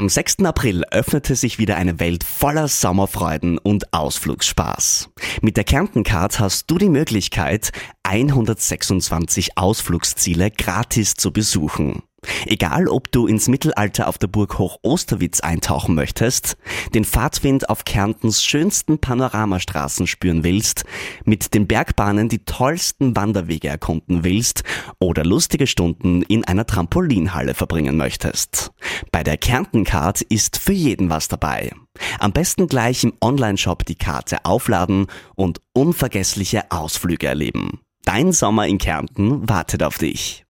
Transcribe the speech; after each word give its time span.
Am 0.00 0.08
6. 0.08 0.36
April 0.44 0.84
öffnete 0.92 1.34
sich 1.34 1.58
wieder 1.58 1.76
eine 1.76 2.00
Welt 2.00 2.24
voller 2.24 2.68
Sommerfreuden 2.68 3.58
und 3.58 3.92
Ausflugsspaß. 3.92 5.10
Mit 5.42 5.58
der 5.58 5.64
Kärntencard 5.64 6.40
hast 6.40 6.70
du 6.70 6.78
die 6.78 6.88
Möglichkeit, 6.88 7.70
126 8.04 9.58
Ausflugsziele 9.58 10.50
gratis 10.50 11.12
zu 11.12 11.34
besuchen. 11.34 12.02
Egal, 12.46 12.88
ob 12.88 13.10
du 13.12 13.26
ins 13.26 13.48
Mittelalter 13.48 14.08
auf 14.08 14.18
der 14.18 14.26
Burg 14.26 14.58
Hoch 14.58 14.78
Osterwitz 14.82 15.40
eintauchen 15.40 15.94
möchtest, 15.94 16.56
den 16.94 17.04
Fahrtwind 17.04 17.68
auf 17.68 17.84
Kärntens 17.84 18.42
schönsten 18.42 18.98
Panoramastraßen 18.98 20.06
spüren 20.06 20.44
willst, 20.44 20.84
mit 21.24 21.54
den 21.54 21.66
Bergbahnen 21.66 22.28
die 22.28 22.44
tollsten 22.44 23.16
Wanderwege 23.16 23.68
erkunden 23.68 24.24
willst 24.24 24.64
oder 24.98 25.24
lustige 25.24 25.66
Stunden 25.66 26.22
in 26.22 26.44
einer 26.44 26.66
Trampolinhalle 26.66 27.54
verbringen 27.54 27.96
möchtest. 27.96 28.72
Bei 29.12 29.22
der 29.22 29.36
Kärntencard 29.36 30.22
ist 30.22 30.58
für 30.58 30.72
jeden 30.72 31.10
was 31.10 31.28
dabei. 31.28 31.72
Am 32.18 32.32
besten 32.32 32.66
gleich 32.66 33.04
im 33.04 33.12
Onlineshop 33.20 33.84
die 33.84 33.96
Karte 33.96 34.44
aufladen 34.44 35.06
und 35.36 35.60
unvergessliche 35.72 36.70
Ausflüge 36.70 37.26
erleben. 37.26 37.80
Dein 38.04 38.32
Sommer 38.32 38.66
in 38.66 38.78
Kärnten 38.78 39.48
wartet 39.48 39.82
auf 39.82 39.98
dich. 39.98 40.44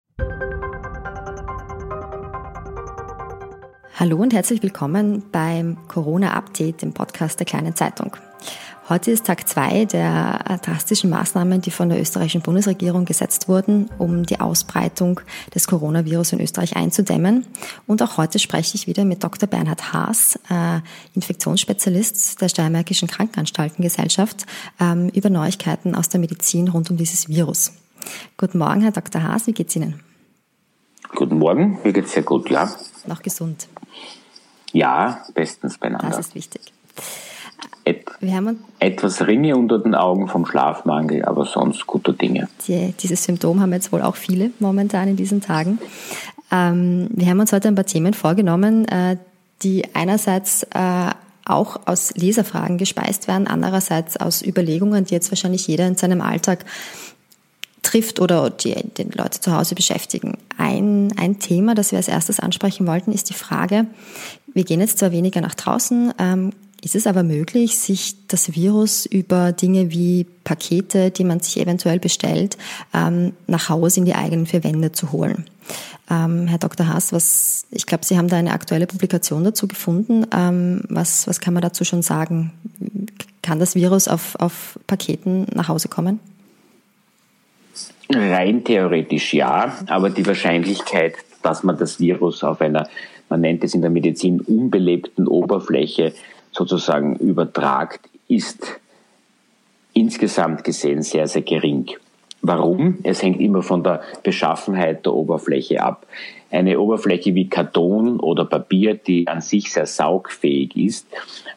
Hallo 3.99 4.17
und 4.17 4.31
herzlich 4.31 4.61
willkommen 4.61 5.23
beim 5.31 5.75
Corona-Update, 5.87 6.83
dem 6.83 6.93
Podcast 6.93 7.39
der 7.39 7.47
Kleinen 7.47 7.75
Zeitung. 7.75 8.15
Heute 8.89 9.09
ist 9.09 9.25
Tag 9.25 9.49
zwei 9.49 9.85
der 9.85 10.59
drastischen 10.61 11.09
Maßnahmen, 11.09 11.61
die 11.61 11.71
von 11.71 11.89
der 11.89 11.99
österreichischen 11.99 12.41
Bundesregierung 12.41 13.05
gesetzt 13.05 13.47
wurden, 13.47 13.89
um 13.97 14.23
die 14.23 14.39
Ausbreitung 14.39 15.21
des 15.55 15.65
Coronavirus 15.65 16.33
in 16.33 16.41
Österreich 16.41 16.75
einzudämmen. 16.75 17.47
Und 17.87 18.03
auch 18.03 18.17
heute 18.17 18.37
spreche 18.37 18.75
ich 18.75 18.85
wieder 18.85 19.03
mit 19.03 19.23
Dr. 19.23 19.49
Bernhard 19.49 19.91
Haas, 19.91 20.39
äh, 20.51 20.81
Infektionsspezialist 21.15 22.39
der 22.39 22.49
Steiermärkischen 22.49 23.07
Krankenanstaltengesellschaft, 23.07 24.45
ähm, 24.79 25.09
über 25.09 25.31
Neuigkeiten 25.31 25.95
aus 25.95 26.07
der 26.07 26.19
Medizin 26.19 26.67
rund 26.67 26.91
um 26.91 26.97
dieses 26.97 27.29
Virus. 27.29 27.71
Guten 28.37 28.59
Morgen, 28.59 28.81
Herr 28.81 28.91
Dr. 28.91 29.23
Haas, 29.23 29.47
wie 29.47 29.53
geht's 29.53 29.75
Ihnen? 29.75 30.03
Guten 31.15 31.39
Morgen, 31.39 31.79
mir 31.83 31.93
geht's 31.93 32.11
sehr 32.11 32.21
gut, 32.21 32.51
ja. 32.51 32.69
Noch 33.07 33.23
gesund? 33.23 33.67
Ja, 34.77 35.23
bestens 35.33 35.79
beieinander. 35.79 36.09
Das 36.09 36.27
ist 36.27 36.35
wichtig. 36.35 36.61
Et, 37.83 38.05
etwas 38.79 39.25
Ringe 39.25 39.57
unter 39.57 39.79
den 39.79 39.95
Augen 39.95 40.27
vom 40.27 40.45
Schlafmangel, 40.45 41.25
aber 41.25 41.45
sonst 41.45 41.87
gute 41.87 42.13
Dinge. 42.13 42.47
Die, 42.67 42.93
dieses 42.99 43.23
Symptom 43.23 43.59
haben 43.59 43.73
jetzt 43.73 43.91
wohl 43.91 44.03
auch 44.03 44.15
viele 44.15 44.51
momentan 44.59 45.07
in 45.07 45.15
diesen 45.15 45.41
Tagen. 45.41 45.79
Ähm, 46.51 47.07
wir 47.11 47.27
haben 47.27 47.39
uns 47.39 47.51
heute 47.53 47.69
ein 47.69 47.75
paar 47.75 47.87
Themen 47.87 48.13
vorgenommen, 48.13 48.87
äh, 48.87 49.17
die 49.63 49.95
einerseits 49.95 50.61
äh, 50.63 51.09
auch 51.45 51.79
aus 51.85 52.13
Leserfragen 52.15 52.77
gespeist 52.77 53.27
werden, 53.27 53.47
andererseits 53.47 54.17
aus 54.17 54.45
Überlegungen, 54.45 55.05
die 55.05 55.15
jetzt 55.15 55.31
wahrscheinlich 55.31 55.65
jeder 55.65 55.87
in 55.87 55.95
seinem 55.95 56.21
Alltag 56.21 56.65
trifft 57.87 58.19
oder 58.19 58.49
die, 58.49 58.75
die 58.97 59.03
Leute 59.03 59.39
zu 59.39 59.55
Hause 59.55 59.73
beschäftigen. 59.73 60.37
Ein, 60.57 61.13
ein 61.17 61.39
Thema, 61.39 61.73
das 61.73 61.91
wir 61.91 61.97
als 61.97 62.09
erstes 62.09 62.39
ansprechen 62.39 62.85
wollten, 62.85 63.13
ist 63.13 63.29
die 63.29 63.33
Frage, 63.33 63.87
wir 64.53 64.63
gehen 64.65 64.81
jetzt 64.81 64.99
zwar 64.99 65.11
weniger 65.11 65.39
nach 65.39 65.55
draußen, 65.55 66.13
ähm, 66.19 66.51
ist 66.83 66.95
es 66.95 67.07
aber 67.07 67.23
möglich, 67.23 67.77
sich 67.77 68.27
das 68.27 68.53
Virus 68.53 69.05
über 69.05 69.51
Dinge 69.51 69.89
wie 69.91 70.25
Pakete, 70.43 71.11
die 71.11 71.23
man 71.23 71.39
sich 71.39 71.59
eventuell 71.59 71.99
bestellt, 71.99 72.57
ähm, 72.93 73.33
nach 73.47 73.69
Hause 73.69 74.01
in 74.01 74.05
die 74.05 74.15
eigenen 74.15 74.45
vier 74.45 74.63
Wände 74.63 74.91
zu 74.91 75.11
holen? 75.11 75.45
Ähm, 76.09 76.47
Herr 76.47 76.59
Dr. 76.59 76.87
Haas, 76.87 77.13
was, 77.13 77.65
ich 77.71 77.85
glaube, 77.85 78.05
Sie 78.05 78.17
haben 78.17 78.27
da 78.27 78.37
eine 78.37 78.51
aktuelle 78.51 78.87
Publikation 78.87 79.43
dazu 79.43 79.67
gefunden. 79.67 80.25
Ähm, 80.31 80.81
was, 80.89 81.27
was 81.27 81.39
kann 81.39 81.53
man 81.53 81.61
dazu 81.61 81.83
schon 81.83 82.03
sagen? 82.03 82.51
Kann 83.41 83.59
das 83.59 83.75
Virus 83.75 84.07
auf, 84.07 84.35
auf 84.35 84.77
Paketen 84.87 85.47
nach 85.53 85.69
Hause 85.69 85.87
kommen? 85.87 86.19
Rein 88.09 88.63
theoretisch 88.63 89.33
ja, 89.33 89.73
aber 89.87 90.09
die 90.09 90.25
Wahrscheinlichkeit, 90.25 91.15
dass 91.43 91.63
man 91.63 91.77
das 91.77 91.99
Virus 91.99 92.43
auf 92.43 92.61
einer, 92.61 92.87
man 93.29 93.41
nennt 93.41 93.63
es 93.63 93.73
in 93.73 93.81
der 93.81 93.89
Medizin, 93.89 94.39
unbelebten 94.41 95.27
Oberfläche 95.27 96.13
sozusagen 96.51 97.15
übertragt, 97.17 97.99
ist 98.27 98.79
insgesamt 99.93 100.63
gesehen 100.63 101.01
sehr, 101.01 101.27
sehr 101.27 101.41
gering. 101.41 101.87
Warum? 102.41 102.99
Es 103.03 103.23
hängt 103.23 103.41
immer 103.41 103.63
von 103.63 103.83
der 103.83 104.01
Beschaffenheit 104.23 105.05
der 105.05 105.13
Oberfläche 105.13 105.81
ab. 105.81 106.05
Eine 106.49 106.79
Oberfläche 106.79 107.35
wie 107.35 107.49
Karton 107.49 108.19
oder 108.19 108.45
Papier, 108.45 108.93
die 108.93 109.27
an 109.27 109.41
sich 109.41 109.71
sehr 109.71 109.85
saugfähig 109.85 110.77
ist, 110.77 111.07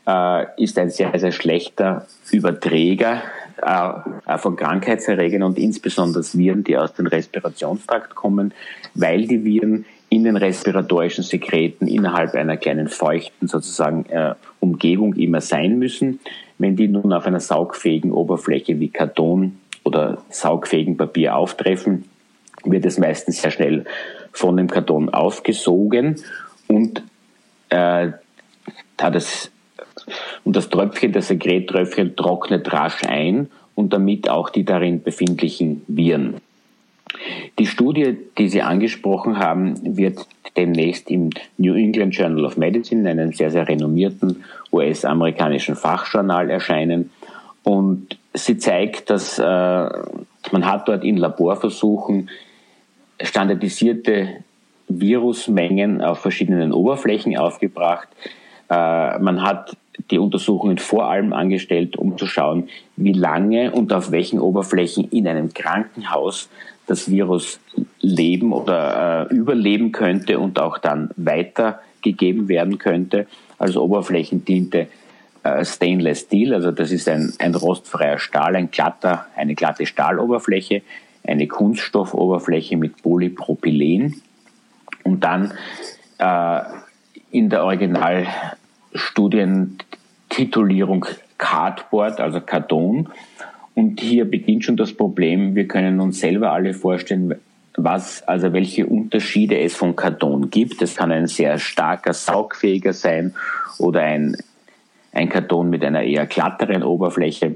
äh, 0.06 0.46
ist 0.56 0.78
ein 0.78 0.90
sehr, 0.90 1.16
sehr 1.16 1.32
schlechter 1.32 2.06
Überträger 2.32 3.22
äh, 3.62 4.38
von 4.38 4.56
Krankheitserregern 4.56 5.42
und 5.42 5.58
insbesondere 5.58 6.22
Viren, 6.32 6.64
die 6.64 6.76
aus 6.76 6.94
dem 6.94 7.06
Respirationstrakt 7.06 8.14
kommen, 8.14 8.52
weil 8.94 9.26
die 9.26 9.44
Viren 9.44 9.84
in 10.08 10.24
den 10.24 10.36
respiratorischen 10.36 11.22
Sekreten 11.22 11.86
innerhalb 11.86 12.34
einer 12.34 12.56
kleinen 12.56 12.88
feuchten 12.88 13.46
sozusagen 13.46 14.06
äh, 14.06 14.34
Umgebung 14.58 15.14
immer 15.14 15.40
sein 15.40 15.78
müssen. 15.78 16.20
Wenn 16.58 16.76
die 16.76 16.88
nun 16.88 17.12
auf 17.12 17.26
einer 17.26 17.40
saugfähigen 17.40 18.12
Oberfläche 18.12 18.78
wie 18.80 18.88
Karton 18.88 19.58
oder 19.84 20.18
saugfähigen 20.28 20.96
Papier 20.96 21.36
auftreffen, 21.36 22.04
wird 22.64 22.84
es 22.84 22.98
meistens 22.98 23.40
sehr 23.40 23.52
schnell 23.52 23.84
von 24.32 24.56
dem 24.56 24.68
Karton 24.68 25.08
aufgesogen 25.08 26.16
und 26.66 27.02
äh, 27.70 28.10
da 28.96 29.10
das 29.10 29.50
und 30.44 30.56
das 30.56 30.68
Tröpfchen, 30.70 31.12
das 31.12 31.28
Sekrettröpfchen 31.28 32.16
trocknet 32.16 32.72
rasch 32.72 33.04
ein 33.06 33.48
und 33.74 33.92
damit 33.92 34.28
auch 34.28 34.50
die 34.50 34.64
darin 34.64 35.02
befindlichen 35.02 35.82
Viren. 35.88 36.36
Die 37.58 37.66
Studie, 37.66 38.16
die 38.38 38.48
Sie 38.48 38.62
angesprochen 38.62 39.38
haben, 39.38 39.96
wird 39.96 40.26
demnächst 40.56 41.10
im 41.10 41.30
New 41.58 41.74
England 41.74 42.14
Journal 42.14 42.44
of 42.44 42.56
Medicine, 42.56 43.08
einem 43.08 43.32
sehr, 43.32 43.50
sehr 43.50 43.68
renommierten 43.68 44.44
US-amerikanischen 44.72 45.76
Fachjournal 45.76 46.50
erscheinen. 46.50 47.10
Und 47.62 48.18
sie 48.34 48.58
zeigt, 48.58 49.10
dass 49.10 49.38
äh, 49.38 49.42
man 49.42 50.66
hat 50.66 50.88
dort 50.88 51.04
in 51.04 51.16
Laborversuchen 51.16 52.30
standardisierte 53.20 54.44
Virusmengen 54.88 56.00
auf 56.00 56.20
verschiedenen 56.20 56.72
Oberflächen 56.72 57.36
aufgebracht. 57.36 58.08
Äh, 58.68 59.18
man 59.18 59.42
hat 59.42 59.76
die 60.10 60.18
Untersuchungen 60.18 60.78
vor 60.78 61.10
allem 61.10 61.32
angestellt, 61.32 61.96
um 61.96 62.16
zu 62.18 62.26
schauen, 62.26 62.68
wie 62.96 63.12
lange 63.12 63.72
und 63.72 63.92
auf 63.92 64.10
welchen 64.10 64.40
Oberflächen 64.40 65.08
in 65.10 65.26
einem 65.26 65.52
Krankenhaus 65.52 66.48
das 66.86 67.10
Virus 67.10 67.60
leben 68.00 68.52
oder 68.52 69.28
äh, 69.30 69.34
überleben 69.34 69.92
könnte 69.92 70.38
und 70.38 70.58
auch 70.58 70.78
dann 70.78 71.10
weitergegeben 71.16 72.48
werden 72.48 72.78
könnte. 72.78 73.26
Als 73.58 73.76
Oberflächen 73.76 74.44
diente 74.44 74.88
äh, 75.42 75.64
Stainless 75.64 76.22
Steel, 76.22 76.54
also 76.54 76.72
das 76.72 76.90
ist 76.90 77.08
ein, 77.08 77.32
ein 77.38 77.54
rostfreier 77.54 78.18
Stahl, 78.18 78.56
ein 78.56 78.70
glatter, 78.70 79.26
eine 79.36 79.54
glatte 79.54 79.86
Stahloberfläche, 79.86 80.82
eine 81.24 81.46
Kunststoffoberfläche 81.46 82.76
mit 82.76 83.02
Polypropylen 83.02 84.20
und 85.04 85.22
dann 85.22 85.52
äh, 86.18 86.60
in 87.30 87.50
der 87.50 87.64
Originalstudientitulierung 88.92 91.06
Cardboard, 91.38 92.20
also 92.20 92.40
Karton. 92.40 93.08
Und 93.74 94.00
hier 94.00 94.24
beginnt 94.24 94.64
schon 94.64 94.76
das 94.76 94.92
Problem, 94.92 95.54
wir 95.54 95.68
können 95.68 96.00
uns 96.00 96.18
selber 96.20 96.52
alle 96.52 96.74
vorstellen, 96.74 97.36
was, 97.76 98.22
also 98.24 98.52
welche 98.52 98.86
Unterschiede 98.86 99.58
es 99.58 99.76
von 99.76 99.94
Karton 99.96 100.50
gibt. 100.50 100.82
Es 100.82 100.96
kann 100.96 101.12
ein 101.12 101.28
sehr 101.28 101.58
starker, 101.58 102.12
saugfähiger 102.12 102.92
sein 102.92 103.34
oder 103.78 104.02
ein, 104.02 104.36
ein 105.12 105.28
Karton 105.28 105.70
mit 105.70 105.84
einer 105.84 106.02
eher 106.02 106.26
glatteren 106.26 106.82
Oberfläche. 106.82 107.54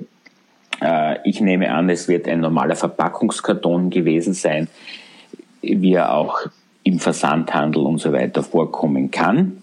Äh, 0.80 1.28
ich 1.28 1.40
nehme 1.40 1.72
an, 1.72 1.90
es 1.90 2.08
wird 2.08 2.28
ein 2.28 2.40
normaler 2.40 2.76
Verpackungskarton 2.76 3.90
gewesen 3.90 4.34
sein, 4.34 4.68
wie 5.60 5.94
er 5.94 6.14
auch 6.14 6.38
im 6.84 7.00
Versandhandel 7.00 7.82
und 7.82 7.98
so 7.98 8.12
weiter 8.12 8.42
vorkommen 8.42 9.10
kann. 9.10 9.62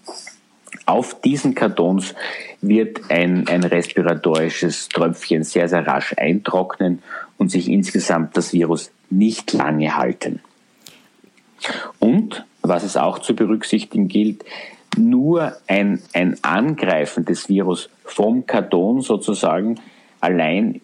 Auf 0.86 1.20
diesen 1.20 1.54
Kartons 1.54 2.14
wird 2.60 3.10
ein, 3.10 3.46
ein 3.48 3.62
respiratorisches 3.62 4.88
Tröpfchen 4.88 5.44
sehr, 5.44 5.68
sehr 5.68 5.86
rasch 5.86 6.14
eintrocknen 6.16 7.02
und 7.38 7.50
sich 7.50 7.68
insgesamt 7.68 8.36
das 8.36 8.52
Virus 8.52 8.90
nicht 9.10 9.52
lange 9.52 9.96
halten. 9.96 10.40
Und, 11.98 12.44
was 12.62 12.82
es 12.82 12.96
auch 12.96 13.20
zu 13.20 13.34
berücksichtigen 13.34 14.08
gilt, 14.08 14.44
nur 14.96 15.56
ein, 15.66 16.02
ein 16.12 16.36
Angreifen 16.42 17.24
des 17.24 17.48
Virus 17.48 17.88
vom 18.04 18.46
Karton 18.46 19.00
sozusagen 19.00 19.80
allein 20.20 20.80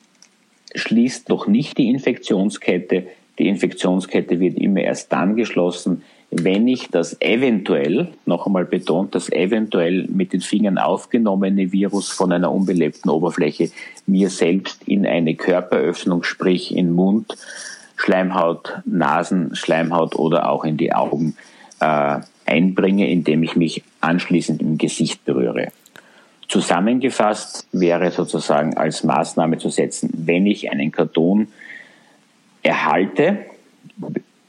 schließt 0.75 1.29
noch 1.29 1.47
nicht 1.47 1.79
die 1.79 1.89
Infektionskette. 1.89 3.07
Die 3.39 3.49
Infektionskette 3.49 4.41
wird 4.41 4.57
immer 4.59 4.81
erst 4.81 5.13
dann 5.13 5.37
geschlossen, 5.37 6.03
wenn 6.31 6.69
ich 6.69 6.89
das 6.89 7.21
eventuell, 7.21 8.09
noch 8.27 8.47
einmal 8.47 8.67
betont, 8.67 9.15
das 9.15 9.31
eventuell 9.31 10.07
mit 10.09 10.33
den 10.33 10.43
Fingern 10.43 10.77
aufgenommene 10.77 11.73
Virus 11.73 12.11
von 12.11 12.33
einer 12.33 12.53
unbelebten 12.53 13.09
Oberfläche 13.09 13.71
mir 14.07 14.29
selbst 14.29 14.83
in 14.87 15.07
eine 15.07 15.35
Körperöffnung, 15.37 16.23
sprich 16.23 16.77
in 16.77 16.93
Mund, 16.93 17.37
Schleimhaut, 17.97 18.81
Nasen, 18.85 19.57
Schleimhaut 19.57 20.17
oder 20.17 20.51
auch 20.51 20.65
in 20.65 20.77
die 20.77 20.93
Augen 20.93 21.35
äh, 21.81 22.19
einbringe, 22.45 23.11
indem 23.11 23.43
ich 23.43 23.57
mich 23.57 23.83
anschließend 24.01 24.61
im 24.61 24.77
Gesicht 24.77 25.25
berühre. 25.25 25.69
Zusammengefasst 26.49 27.67
wäre 27.73 28.11
sozusagen 28.11 28.77
als 28.77 29.03
Maßnahme 29.03 29.59
zu 29.59 29.71
setzen, 29.71 30.11
wenn 30.15 30.47
ich 30.47 30.71
einen 30.71 30.93
Karton 30.93 31.49
erhalte, 32.63 33.39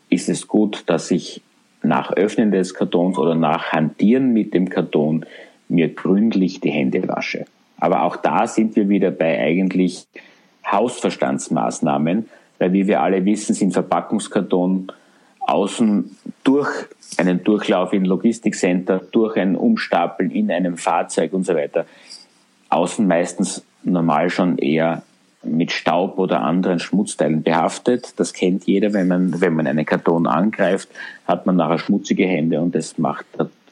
ist 0.10 0.30
es 0.30 0.48
gut, 0.48 0.84
dass 0.86 1.12
ich 1.12 1.42
nach 1.82 2.12
Öffnen 2.12 2.52
des 2.52 2.74
Kartons 2.74 3.18
oder 3.18 3.36
nach 3.36 3.72
Hantieren 3.72 4.34
mit 4.34 4.54
dem 4.54 4.70
Karton 4.70 5.26
mir 5.68 5.94
gründlich 5.94 6.60
die 6.60 6.72
Hände 6.72 7.08
wasche. 7.08 7.46
Aber 7.78 8.04
auch 8.04 8.18
da 8.18 8.48
sind 8.48 8.76
wir 8.76 8.90
wieder 8.90 9.12
bei 9.12 9.40
eigentlich 9.40 10.06
Hausverstandsmaßnahmen, 10.70 12.28
weil 12.58 12.74
wie 12.74 12.88
wir 12.88 13.02
alle 13.02 13.24
wissen, 13.26 13.54
sind 13.54 13.74
Verpackungskarton 13.74 14.92
außen 15.40 16.18
durch 16.44 16.70
einen 17.18 17.44
Durchlauf 17.44 17.94
in 17.94 18.06
Logistikcenter, 18.06 19.02
durch 19.12 19.38
ein 19.38 19.56
Umstapeln 19.56 20.30
in 20.32 20.52
einem 20.52 20.78
Fahrzeug 20.78 21.34
und 21.34 21.46
so 21.46 21.56
weiter, 21.56 21.86
außen 22.70 23.08
meistens 23.08 23.64
normal 23.84 24.30
schon 24.30 24.58
eher 24.58 25.04
mit 25.44 25.72
Staub 25.72 26.18
oder 26.18 26.42
anderen 26.42 26.80
Schmutzteilen 26.80 27.44
behaftet. 27.44 28.14
Das 28.18 28.34
kennt 28.34 28.66
jeder, 28.66 28.94
wenn 28.94 29.08
man, 29.08 29.42
wenn 29.42 29.54
man 29.54 29.68
einen 29.68 29.86
Karton 29.86 30.28
angreift, 30.28 30.90
hat 31.26 31.46
man 31.46 31.56
nachher 31.56 31.80
schmutzige 31.80 32.26
Hände 32.26 32.60
und 32.62 32.76
es 32.76 32.98
macht 32.98 33.26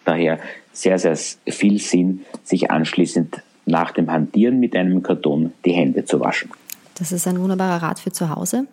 daher 0.05 0.39
sehr, 0.71 0.97
sehr 0.99 1.17
viel 1.47 1.79
Sinn, 1.79 2.25
sich 2.43 2.71
anschließend 2.71 3.41
nach 3.65 3.91
dem 3.91 4.09
Hantieren 4.11 4.59
mit 4.59 4.75
einem 4.75 5.03
Karton 5.03 5.53
die 5.65 5.73
Hände 5.73 6.05
zu 6.05 6.19
waschen. 6.19 6.51
Das 6.95 7.11
ist 7.11 7.27
ein 7.27 7.39
wunderbarer 7.39 7.83
Rat 7.83 7.99
für 7.99 8.11
zu 8.11 8.29
Hause. 8.29 8.65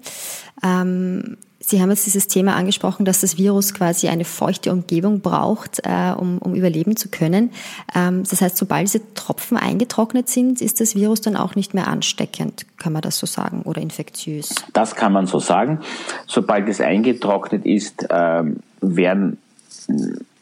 Ähm, 0.62 1.36
Sie 1.66 1.80
haben 1.80 1.88
jetzt 1.90 2.04
dieses 2.04 2.28
Thema 2.28 2.56
angesprochen, 2.56 3.06
dass 3.06 3.22
das 3.22 3.38
Virus 3.38 3.72
quasi 3.72 4.08
eine 4.08 4.24
feuchte 4.24 4.70
Umgebung 4.70 5.20
braucht, 5.20 5.80
äh, 5.84 6.12
um, 6.14 6.38
um 6.38 6.54
überleben 6.54 6.96
zu 6.96 7.08
können. 7.08 7.50
Ähm, 7.94 8.22
das 8.28 8.42
heißt, 8.42 8.56
sobald 8.56 8.86
diese 8.86 9.14
Tropfen 9.14 9.56
eingetrocknet 9.56 10.28
sind, 10.28 10.60
ist 10.60 10.80
das 10.80 10.94
Virus 10.94 11.22
dann 11.22 11.36
auch 11.36 11.54
nicht 11.54 11.72
mehr 11.72 11.88
ansteckend, 11.88 12.66
kann 12.76 12.92
man 12.92 13.00
das 13.00 13.18
so 13.18 13.26
sagen, 13.26 13.62
oder 13.62 13.80
infektiös? 13.80 14.54
Das 14.74 14.94
kann 14.94 15.12
man 15.12 15.26
so 15.26 15.38
sagen. 15.38 15.80
Sobald 16.26 16.68
es 16.68 16.82
eingetrocknet 16.82 17.64
ist, 17.64 18.06
ähm, 18.10 18.58
werden 18.82 19.38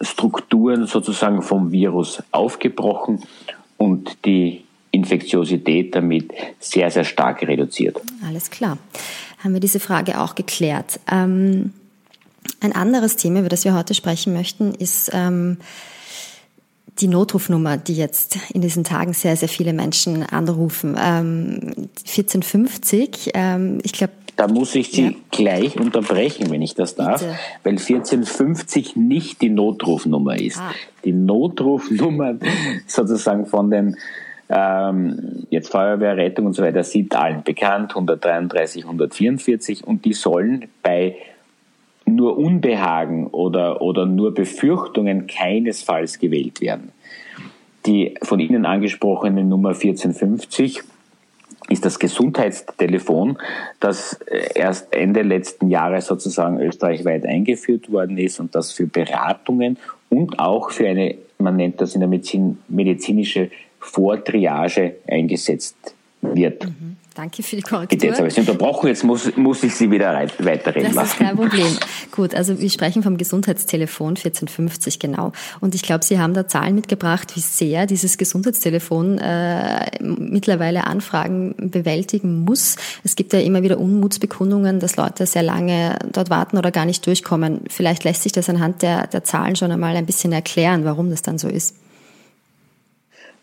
Strukturen 0.01 0.87
sozusagen 0.87 1.43
vom 1.43 1.71
Virus 1.71 2.23
aufgebrochen 2.33 3.23
und 3.77 4.25
die 4.25 4.65
Infektiosität 4.91 5.95
damit 5.95 6.33
sehr, 6.59 6.91
sehr 6.91 7.05
stark 7.05 7.43
reduziert. 7.43 8.01
Alles 8.27 8.51
klar 8.51 8.77
haben 9.43 9.53
wir 9.53 9.61
diese 9.61 9.81
Frage 9.81 10.21
auch 10.21 10.35
geklärt. 10.35 11.01
Ähm, 11.11 11.73
ein 12.61 12.73
anderes 12.73 13.17
Thema, 13.17 13.41
über 13.41 13.49
das 13.49 13.65
wir 13.65 13.75
heute 13.75 13.95
sprechen 13.95 14.33
möchten, 14.33 14.75
ist 14.75 15.11
ähm, 15.13 15.59
die 17.01 17.09
Notrufnummer, 17.09 17.77
die 17.77 17.95
jetzt 17.95 18.39
in 18.53 18.61
diesen 18.61 18.85
Tagen 18.85 19.13
sehr, 19.13 19.37
sehr 19.37 19.49
viele 19.49 19.73
Menschen 19.73 20.23
anrufen. 20.23 20.97
Ähm, 20.99 21.89
1450, 22.07 23.31
ähm, 23.35 23.79
ich 23.83 23.93
glaube, 23.93 24.13
da 24.37 24.49
muss 24.49 24.75
ich 24.75 24.91
Sie 24.91 25.03
ja. 25.03 25.13
gleich 25.31 25.79
unterbrechen, 25.79 26.51
wenn 26.51 26.63
ich 26.63 26.75
das 26.75 26.95
darf, 26.95 27.21
Bitte. 27.21 27.39
weil 27.65 27.73
1450 27.73 28.97
nicht 28.97 29.43
die 29.43 29.51
Notrufnummer 29.51 30.41
ist. 30.41 30.59
Ah. 30.59 30.73
Die 31.05 31.13
Notrufnummer 31.13 32.37
sozusagen 32.87 33.47
von 33.47 33.71
den 33.71 33.97
ähm, 34.49 35.47
jetzt 35.51 35.71
Feuerwehr, 35.71 36.17
Rettung 36.17 36.47
und 36.47 36.53
so 36.53 36.63
weiter 36.63 36.85
sind 36.85 37.15
allen 37.15 37.43
bekannt, 37.43 37.91
133, 37.91 38.85
144 38.85 39.87
und 39.87 40.05
die 40.05 40.13
sollen 40.13 40.69
bei 40.83 41.17
nur 42.05 42.37
Unbehagen 42.37 43.29
oder, 43.29 43.81
oder 43.81 44.07
nur 44.07 44.35
Befürchtungen 44.35 45.27
keinesfalls 45.27 46.19
gewählt 46.19 46.61
werden. 46.61 46.93
Die 47.87 48.15
von 48.23 48.41
Ihnen 48.41 48.67
angesprochene 48.67 49.45
Nummer 49.45 49.71
1450 49.71 50.83
ist 51.69 51.85
das 51.85 51.99
Gesundheitstelefon, 51.99 53.39
das 53.81 54.21
erst 54.55 54.93
Ende 54.93 55.23
letzten 55.23 55.69
Jahres 55.69 56.07
sozusagen 56.07 56.61
österreichweit 56.61 57.25
eingeführt 57.25 57.91
worden 57.91 58.19
ist 58.19 58.41
und 58.41 58.55
das 58.55 58.73
für 58.73 58.87
Beratungen 58.87 59.79
und 60.11 60.39
auch 60.39 60.71
für 60.71 60.89
eine, 60.89 61.17
man 61.39 61.57
nennt 61.57 61.81
das 61.81 61.95
in 61.95 62.01
der 62.01 62.09
Medizin, 62.09 62.59
medizinische 62.69 63.51
Vortriage 63.83 64.97
eingesetzt 65.07 65.95
wird. 66.23 66.65
Mhm. 66.65 66.97
Danke 67.15 67.43
für 67.43 67.57
die 67.57 67.63
Korrektur. 67.63 67.99
Bitte, 67.99 68.07
jetzt 68.07 68.19
habe 68.19 68.29
ich 68.29 68.35
Sie 68.35 68.41
unterbrochen, 68.41 68.87
jetzt 68.89 69.05
muss, 69.05 69.37
muss 69.37 69.63
ich 69.63 69.75
Sie 69.75 69.91
wieder 69.91 70.15
weiterreden 70.39 70.95
lassen. 70.95 70.97
Das 70.97 71.11
ist 71.11 71.19
kein 71.19 71.37
Problem. 71.37 71.67
Gut, 72.11 72.35
also 72.35 72.59
wir 72.59 72.71
sprechen 72.71 73.03
vom 73.03 73.19
Gesundheitstelefon 73.19 74.11
1450 74.11 74.99
genau. 74.99 75.33
Und 75.61 75.75
ich 75.75 75.83
glaube, 75.83 76.05
Sie 76.05 76.19
haben 76.19 76.33
da 76.33 76.47
Zahlen 76.47 76.75
mitgebracht, 76.75 77.37
wie 77.37 77.41
sehr 77.41 77.87
dieses 77.87 78.17
Gesundheitstelefon 78.17 79.19
äh, 79.19 79.91
mittlerweile 80.01 80.87
Anfragen 80.87 81.55
bewältigen 81.59 82.45
muss. 82.45 82.77
Es 83.05 83.15
gibt 83.15 83.35
ja 83.35 83.41
immer 83.41 83.63
wieder 83.63 83.79
Unmutsbekundungen, 83.79 84.81
dass 84.81 84.97
Leute 84.97 85.27
sehr 85.27 85.43
lange 85.43 85.99
dort 86.11 86.31
warten 86.31 86.57
oder 86.57 86.71
gar 86.71 86.87
nicht 86.87 87.07
durchkommen. 87.07 87.61
Vielleicht 87.69 88.05
lässt 88.05 88.23
sich 88.23 88.33
das 88.33 88.49
anhand 88.49 88.81
der, 88.81 89.07
der 89.09 89.23
Zahlen 89.23 89.57
schon 89.57 89.71
einmal 89.71 89.97
ein 89.97 90.07
bisschen 90.07 90.33
erklären, 90.33 90.85
warum 90.85 91.11
das 91.11 91.21
dann 91.21 91.37
so 91.37 91.49
ist. 91.49 91.75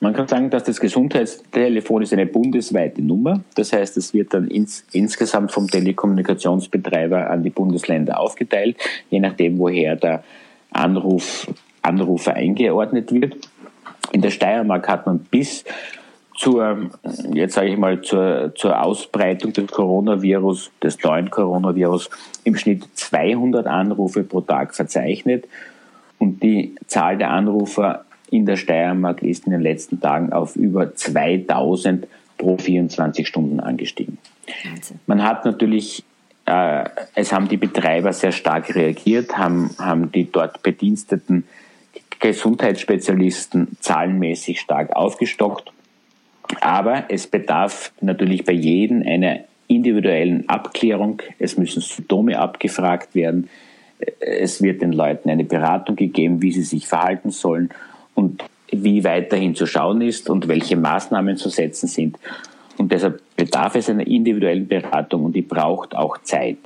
Man 0.01 0.13
kann 0.13 0.29
sagen, 0.29 0.49
dass 0.49 0.63
das 0.63 0.79
Gesundheitstelefon 0.79 2.01
ist 2.03 2.13
eine 2.13 2.25
bundesweite 2.25 3.01
Nummer. 3.01 3.41
Das 3.55 3.73
heißt, 3.73 3.97
es 3.97 4.13
wird 4.13 4.33
dann 4.33 4.47
ins, 4.47 4.85
insgesamt 4.93 5.51
vom 5.51 5.67
Telekommunikationsbetreiber 5.67 7.29
an 7.29 7.43
die 7.43 7.49
Bundesländer 7.49 8.17
aufgeteilt, 8.17 8.77
je 9.09 9.19
nachdem, 9.19 9.59
woher 9.59 9.97
der 9.97 10.23
Anruf, 10.71 11.51
Anrufer 11.81 12.33
eingeordnet 12.33 13.11
wird. 13.11 13.35
In 14.13 14.21
der 14.21 14.29
Steiermark 14.29 14.87
hat 14.87 15.05
man 15.05 15.19
bis 15.19 15.65
zur, 16.35 16.89
jetzt 17.33 17.55
sage 17.55 17.67
ich 17.67 17.77
mal, 17.77 18.01
zur, 18.01 18.53
zur 18.55 18.81
Ausbreitung 18.81 19.51
des 19.51 19.67
Coronavirus, 19.67 20.71
des 20.81 21.03
neuen 21.03 21.29
Coronavirus, 21.29 22.09
im 22.45 22.55
Schnitt 22.55 22.85
200 22.93 23.67
Anrufe 23.67 24.23
pro 24.23 24.39
Tag 24.39 24.73
verzeichnet. 24.73 25.45
Und 26.17 26.41
die 26.41 26.75
Zahl 26.87 27.17
der 27.17 27.31
Anrufer 27.31 28.05
in 28.31 28.45
der 28.45 28.57
Steiermark 28.57 29.21
ist 29.21 29.45
in 29.45 29.51
den 29.51 29.61
letzten 29.61 29.99
Tagen 29.99 30.31
auf 30.31 30.55
über 30.55 30.95
2000 30.95 32.07
pro 32.37 32.57
24 32.57 33.27
Stunden 33.27 33.59
angestiegen. 33.59 34.17
Man 35.05 35.23
hat 35.23 35.45
natürlich, 35.45 36.03
äh, 36.45 36.85
es 37.15 37.31
haben 37.31 37.47
die 37.47 37.57
Betreiber 37.57 38.13
sehr 38.13 38.31
stark 38.31 38.73
reagiert, 38.75 39.37
haben, 39.37 39.69
haben 39.77 40.11
die 40.11 40.31
dort 40.31 40.63
bediensteten 40.63 41.43
Gesundheitsspezialisten 42.19 43.77
zahlenmäßig 43.79 44.59
stark 44.59 44.95
aufgestockt. 44.95 45.71
Aber 46.61 47.05
es 47.09 47.27
bedarf 47.27 47.91
natürlich 48.01 48.43
bei 48.43 48.53
jedem 48.53 49.03
einer 49.05 49.41
individuellen 49.67 50.49
Abklärung. 50.49 51.21
Es 51.37 51.57
müssen 51.57 51.81
Symptome 51.81 52.39
abgefragt 52.39 53.13
werden. 53.13 53.49
Es 54.19 54.63
wird 54.63 54.81
den 54.81 54.93
Leuten 54.93 55.29
eine 55.29 55.43
Beratung 55.43 55.95
gegeben, 55.95 56.41
wie 56.41 56.51
sie 56.51 56.63
sich 56.63 56.87
verhalten 56.87 57.29
sollen 57.29 57.69
und 58.19 58.43
wie 58.69 59.03
weiterhin 59.05 59.55
zu 59.55 59.65
schauen 59.65 60.01
ist 60.01 60.29
und 60.29 60.49
welche 60.49 60.75
Maßnahmen 60.75 61.37
zu 61.37 61.47
setzen 61.49 61.87
sind. 61.87 62.19
Und 62.77 62.91
deshalb 62.91 63.21
bedarf 63.37 63.75
es 63.75 63.89
einer 63.89 64.05
individuellen 64.05 64.67
Beratung 64.67 65.23
und 65.23 65.35
die 65.35 65.41
braucht 65.41 65.95
auch 65.95 66.17
Zeit. 66.19 66.57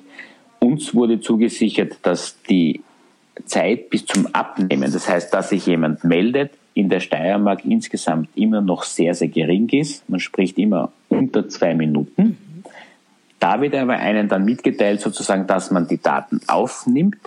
Uns 0.59 0.95
wurde 0.95 1.19
zugesichert, 1.19 1.97
dass 2.01 2.41
die 2.49 2.81
Zeit 3.45 3.91
bis 3.91 4.05
zum 4.05 4.27
Abnehmen, 4.33 4.91
das 4.91 5.07
heißt, 5.07 5.31
dass 5.33 5.49
sich 5.49 5.67
jemand 5.67 6.03
meldet, 6.03 6.51
in 6.73 6.89
der 6.89 6.99
Steiermark 6.99 7.63
insgesamt 7.65 8.29
immer 8.35 8.61
noch 8.61 8.83
sehr, 8.83 9.13
sehr 9.13 9.27
gering 9.27 9.69
ist. 9.69 10.09
Man 10.09 10.19
spricht 10.19 10.57
immer 10.57 10.91
unter 11.07 11.47
zwei 11.49 11.75
Minuten. 11.75 12.37
Da 13.39 13.61
wird 13.61 13.75
aber 13.75 13.93
einen 13.93 14.27
dann 14.27 14.43
mitgeteilt, 14.43 15.01
sozusagen, 15.01 15.45
dass 15.45 15.69
man 15.69 15.87
die 15.87 16.01
Daten 16.01 16.41
aufnimmt 16.47 17.19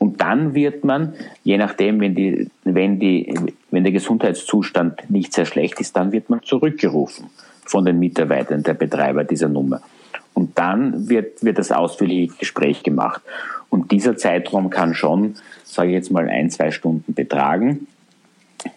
und 0.00 0.22
dann 0.22 0.54
wird 0.54 0.82
man, 0.82 1.12
je 1.44 1.58
nachdem, 1.58 2.00
wenn, 2.00 2.14
die, 2.14 2.48
wenn, 2.64 2.98
die, 2.98 3.34
wenn 3.70 3.84
der 3.84 3.92
Gesundheitszustand 3.92 5.10
nicht 5.10 5.34
sehr 5.34 5.44
schlecht 5.44 5.78
ist, 5.78 5.94
dann 5.94 6.10
wird 6.10 6.30
man 6.30 6.42
zurückgerufen 6.42 7.26
von 7.66 7.84
den 7.84 7.98
Mitarbeitern 7.98 8.62
der 8.62 8.72
Betreiber 8.72 9.24
dieser 9.24 9.50
Nummer. 9.50 9.82
Und 10.32 10.58
dann 10.58 11.10
wird, 11.10 11.44
wird 11.44 11.58
das 11.58 11.70
ausführliche 11.70 12.34
Gespräch 12.38 12.82
gemacht. 12.82 13.20
Und 13.68 13.92
dieser 13.92 14.16
Zeitraum 14.16 14.70
kann 14.70 14.94
schon, 14.94 15.34
sage 15.64 15.90
ich 15.90 15.96
jetzt 15.96 16.10
mal, 16.10 16.30
ein, 16.30 16.48
zwei 16.48 16.70
Stunden 16.70 17.12
betragen. 17.12 17.86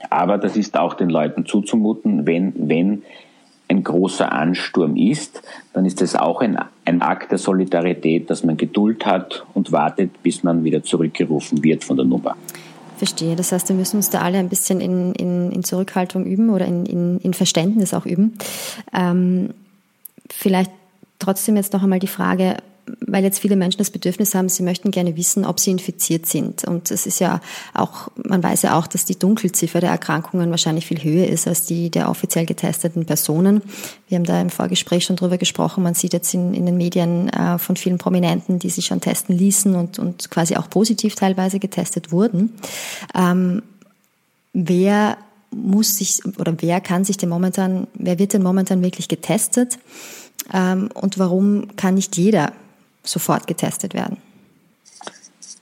Aber 0.10 0.38
das 0.38 0.58
ist 0.58 0.78
auch 0.78 0.94
den 0.94 1.10
Leuten 1.10 1.46
zuzumuten, 1.46 2.28
wenn, 2.28 2.54
wenn 2.58 3.04
ein 3.70 3.82
großer 3.82 4.30
Ansturm 4.30 4.98
ist, 4.98 5.42
dann 5.72 5.86
ist 5.86 6.02
es 6.02 6.18
auch 6.18 6.42
ein 6.42 6.60
ein 6.86 7.02
Akt 7.02 7.32
der 7.32 7.38
Solidarität, 7.38 8.30
dass 8.30 8.44
man 8.44 8.58
Geduld 8.58 9.06
hat 9.06 9.46
und 9.54 9.72
wartet, 9.72 10.22
bis 10.24 10.44
man 10.44 10.64
wieder 10.64 10.84
zurückgerufen 10.84 11.64
wird 11.64 11.84
von 11.84 11.98
der 11.98 12.06
Nummer. 12.06 12.36
Verstehe. 12.98 13.36
Das 13.36 13.52
heißt, 13.52 13.70
wir 13.70 13.76
müssen 13.76 13.98
uns 13.98 14.10
da 14.10 14.22
alle 14.22 14.38
ein 14.38 14.50
bisschen 14.50 14.80
in, 14.80 15.14
in, 15.14 15.52
in 15.52 15.64
Zurückhaltung 15.64 16.26
üben 16.26 16.50
oder 16.50 16.66
in, 16.66 17.20
in, 17.22 17.34
Verständnis 17.34 17.94
auch 17.94 18.06
üben. 18.06 18.38
Ähm, 18.94 19.50
vielleicht 20.30 20.72
trotzdem 21.20 21.56
jetzt 21.56 21.74
noch 21.74 21.84
einmal 21.84 22.00
die 22.00 22.08
Frage, 22.08 22.58
weil 23.00 23.24
jetzt 23.24 23.40
viele 23.40 23.56
Menschen 23.56 23.78
das 23.78 23.92
Bedürfnis 23.92 24.36
haben, 24.36 24.50
sie 24.50 24.64
möchten 24.64 24.92
gerne 24.92 25.16
wissen, 25.16 25.46
ob 25.46 25.60
sie 25.60 25.72
infiziert 25.72 26.26
sind. 26.26 26.66
Und 26.66 26.92
es 26.92 27.06
ist 27.06 27.20
ja 27.20 27.40
auch, 27.74 28.10
man 28.16 28.44
weiß 28.44 28.64
ja 28.64 28.78
auch, 28.78 28.88
dass 28.88 29.06
die 29.06 29.18
Dunkelziffer 29.18 29.80
der 29.80 29.92
Erkrankungen 29.92 30.50
wahrscheinlich 30.50 30.86
viel 30.86 31.04
höher 31.04 31.28
ist 31.28 31.48
als 31.48 31.66
die 31.66 31.90
der 31.90 32.10
offiziell 32.10 32.46
getesteten 32.46 33.06
Personen. 33.06 33.62
Wir 34.08 34.18
haben 34.18 34.26
da 34.26 34.42
im 34.42 34.50
Vorgespräch 34.50 35.06
schon 35.06 35.16
drüber 35.16 35.38
gesprochen. 35.38 35.84
Man 35.84 35.94
sieht 35.94 36.14
jetzt 36.14 36.34
in, 36.34 36.54
in 36.54 36.66
den 36.66 36.78
Medien 36.78 37.30
äh, 37.30 37.58
von 37.58 37.76
vielen 37.76 37.98
Prominenten, 37.98 38.60
die 38.60 38.70
sich 38.70 38.86
schon 38.86 39.02
testen 39.02 39.38
ließen 39.38 39.76
und, 39.76 40.00
und 40.00 40.30
quasi 40.30 40.56
auch 40.56 40.70
positiv 40.70 41.16
teilweise 41.16 41.60
getestet 41.60 42.12
wurden. 42.12 42.54
Ähm, 43.16 43.64
wer 44.54 45.18
muss 45.52 45.98
sich 45.98 46.20
oder 46.40 46.56
wer 46.60 46.82
kann 46.82 47.06
sich 47.06 47.18
denn 47.18 47.30
momentan, 47.30 47.88
wer 47.94 48.20
wird 48.20 48.34
denn 48.34 48.44
momentan 48.44 48.82
wirklich 48.82 49.08
getestet? 49.08 49.78
Ähm, 50.52 50.90
und 50.94 51.20
warum 51.20 51.76
kann 51.76 51.94
nicht 51.94 52.18
jeder 52.18 52.52
sofort 53.04 53.48
getestet 53.48 53.94
werden? 53.94 54.18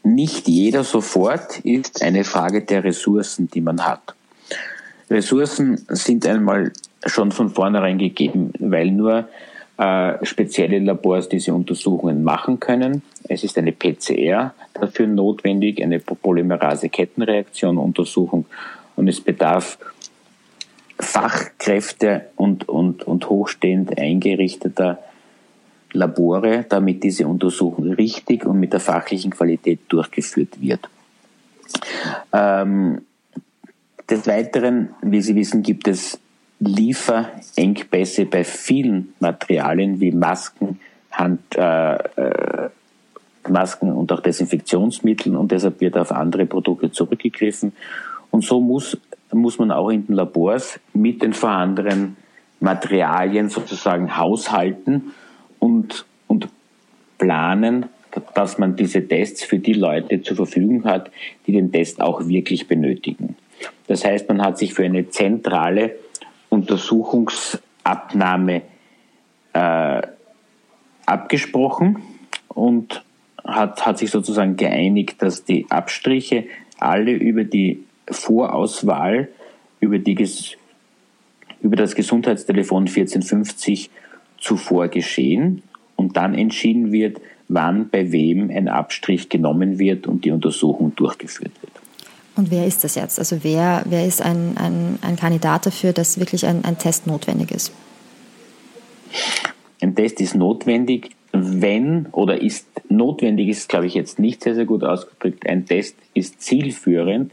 Nicht 0.04 0.48
jeder 0.48 0.84
sofort 0.84 1.60
ist 1.60 2.02
eine 2.02 2.24
Frage 2.24 2.64
der 2.64 2.84
Ressourcen, 2.84 3.52
die 3.52 3.62
man 3.62 3.86
hat. 3.86 4.16
Ressourcen 5.10 5.86
sind 5.90 6.26
einmal 6.26 6.72
schon 7.06 7.32
von 7.32 7.50
vornherein 7.50 7.98
gegeben, 7.98 8.54
weil 8.60 8.92
nur 8.92 9.28
äh, 9.78 10.26
spezielle 10.26 10.80
Labors 10.80 11.30
diese 11.30 11.54
Untersuchungen 11.54 12.24
machen 12.24 12.60
können. 12.60 13.04
Es 13.28 13.44
ist 13.44 13.58
eine 13.58 13.72
PCR 13.72 14.54
dafür 14.74 15.08
notwendig, 15.08 15.82
eine 15.84 16.00
Polymerase-Kettenreaktion-Untersuchung 16.00 18.46
und 18.96 19.08
es 19.08 19.22
bedarf 19.22 19.78
Fachkräfte 21.00 22.28
und, 22.36 22.70
und, 22.70 23.04
und 23.04 23.30
hochstehend 23.30 23.98
eingerichteter 23.98 25.00
Labore, 25.94 26.66
damit 26.68 27.04
diese 27.04 27.28
Untersuchung 27.28 27.94
richtig 27.94 28.46
und 28.46 28.60
mit 28.60 28.74
der 28.74 28.80
fachlichen 28.80 29.32
Qualität 29.32 29.80
durchgeführt 29.90 30.62
wird. 30.62 30.90
Ähm, 32.34 33.02
des 34.10 34.28
Weiteren, 34.28 34.90
wie 35.02 35.22
Sie 35.22 35.36
wissen, 35.36 35.64
gibt 35.64 35.88
es 35.88 36.20
Lieferengpässe 36.60 38.26
bei 38.26 38.44
vielen 38.44 39.14
Materialien 39.20 40.00
wie 40.00 40.12
Masken, 40.12 40.80
Hand, 41.12 41.56
äh, 41.56 41.96
äh, 41.96 42.70
Masken 43.50 43.92
und 43.92 44.12
auch 44.12 44.20
Desinfektionsmitteln 44.20 45.36
und 45.36 45.52
deshalb 45.52 45.82
wird 45.82 45.98
auf 45.98 46.12
andere 46.12 46.46
Produkte 46.46 46.92
zurückgegriffen. 46.92 47.74
Und 48.30 48.44
so 48.44 48.62
muss, 48.62 48.98
muss 49.32 49.58
man 49.58 49.72
auch 49.72 49.90
in 49.90 50.06
den 50.06 50.16
Labors 50.16 50.80
mit 50.94 51.24
den 51.24 51.34
vorhandenen 51.34 52.16
Materialien 52.60 53.50
sozusagen 53.50 54.16
haushalten 54.16 55.14
und, 55.62 56.06
und 56.28 56.50
planen, 57.18 57.86
dass 58.34 58.58
man 58.58 58.76
diese 58.76 59.08
Tests 59.08 59.46
für 59.46 59.60
die 59.60 59.72
Leute 59.74 60.22
zur 60.22 60.36
Verfügung 60.36 60.84
hat, 60.84 61.10
die 61.48 61.54
den 61.54 61.72
Test 61.72 62.02
auch 62.02 62.28
wirklich 62.28 62.68
benötigen. 62.68 63.38
Das 63.88 64.04
heißt, 64.04 64.28
man 64.28 64.42
hat 64.42 64.58
sich 64.58 64.74
für 64.74 64.84
eine 64.84 65.08
zentrale 65.10 65.96
Untersuchungsabnahme 66.50 68.64
äh, 69.54 70.02
abgesprochen 71.06 72.00
und 72.50 73.06
hat, 73.46 73.86
hat 73.86 74.00
sich 74.00 74.12
sozusagen 74.12 74.58
geeinigt, 74.58 75.22
dass 75.22 75.46
die 75.46 75.68
Abstriche 75.70 76.46
alle 76.80 77.12
über 77.12 77.44
die 77.44 77.84
Vorauswahl, 78.10 79.28
über, 79.80 80.00
die, 80.00 80.28
über 81.62 81.76
das 81.76 81.94
Gesundheitstelefon 81.96 82.88
1450 82.88 83.92
zuvor 84.42 84.90
geschehen 84.90 85.64
und 85.96 86.18
dann 86.18 86.34
entschieden 86.34 86.92
wird, 86.92 87.22
wann 87.48 87.90
bei 87.90 88.12
wem 88.12 88.50
ein 88.50 88.68
Abstrich 88.68 89.30
genommen 89.30 89.80
wird 89.80 90.08
und 90.08 90.26
die 90.26 90.32
Untersuchung 90.32 90.94
durchgeführt 90.96 91.54
wird. 91.62 91.72
Und 92.36 92.50
wer 92.50 92.66
ist 92.66 92.84
das 92.84 92.96
jetzt? 92.96 93.20
Also 93.20 93.44
wer, 93.44 93.84
wer 93.88 94.06
ist 94.06 94.22
ein, 94.22 94.58
ein, 94.58 95.00
ein 95.02 95.16
Kandidat 95.16 95.66
dafür, 95.66 95.94
dass 95.94 96.20
wirklich 96.20 96.46
ein, 96.46 96.66
ein 96.66 96.78
Test 96.78 97.08
notwendig 97.08 97.52
ist? 97.52 97.72
Ein 99.82 99.96
Test 99.96 100.20
ist 100.22 100.36
notwendig, 100.36 101.12
wenn 101.34 102.08
oder 102.12 102.42
ist 102.42 102.68
notwendig 102.90 103.50
ist, 103.50 103.70
glaube 103.70 103.88
ich, 103.88 103.94
jetzt 103.94 104.20
nicht 104.20 104.44
sehr, 104.44 104.56
sehr 104.56 104.66
gut 104.66 104.84
ausgedrückt. 104.84 105.48
Ein 105.48 105.66
Test 105.66 105.96
ist 106.14 106.42
zielführend, 106.42 107.32